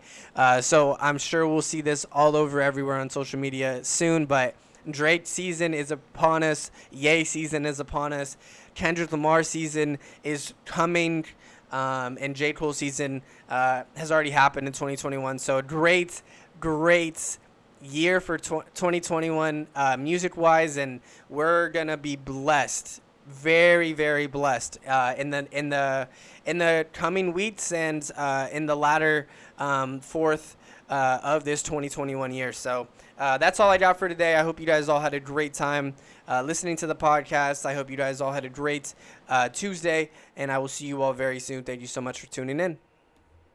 [0.61, 4.55] so I'm sure we'll see this all over everywhere on social media soon but
[4.91, 6.71] Drake season is upon us.
[6.91, 8.37] Yay season is upon us.
[8.79, 11.25] Kendrick Lamar season is coming.
[11.73, 12.53] Um, and J.
[12.53, 15.41] Cole season uh, has already happened in 2021.
[15.41, 16.23] So great,
[16.61, 17.39] great
[17.83, 24.79] year for tw- 2021 uh, music wise, and we're gonna be blessed, very, very blessed
[24.87, 26.09] uh, in the in the
[26.47, 29.27] in the coming weeks and uh, in the latter
[29.59, 30.57] um, fourth
[30.89, 32.53] uh, of this 2021 year.
[32.53, 32.87] So
[33.19, 34.37] uh, that's all I got for today.
[34.37, 35.95] I hope you guys all had a great time
[36.29, 37.67] uh, listening to the podcast.
[37.67, 38.95] I hope you guys all had a great
[39.29, 41.65] uh, Tuesday, and I will see you all very soon.
[41.65, 42.79] Thank you so much for tuning in.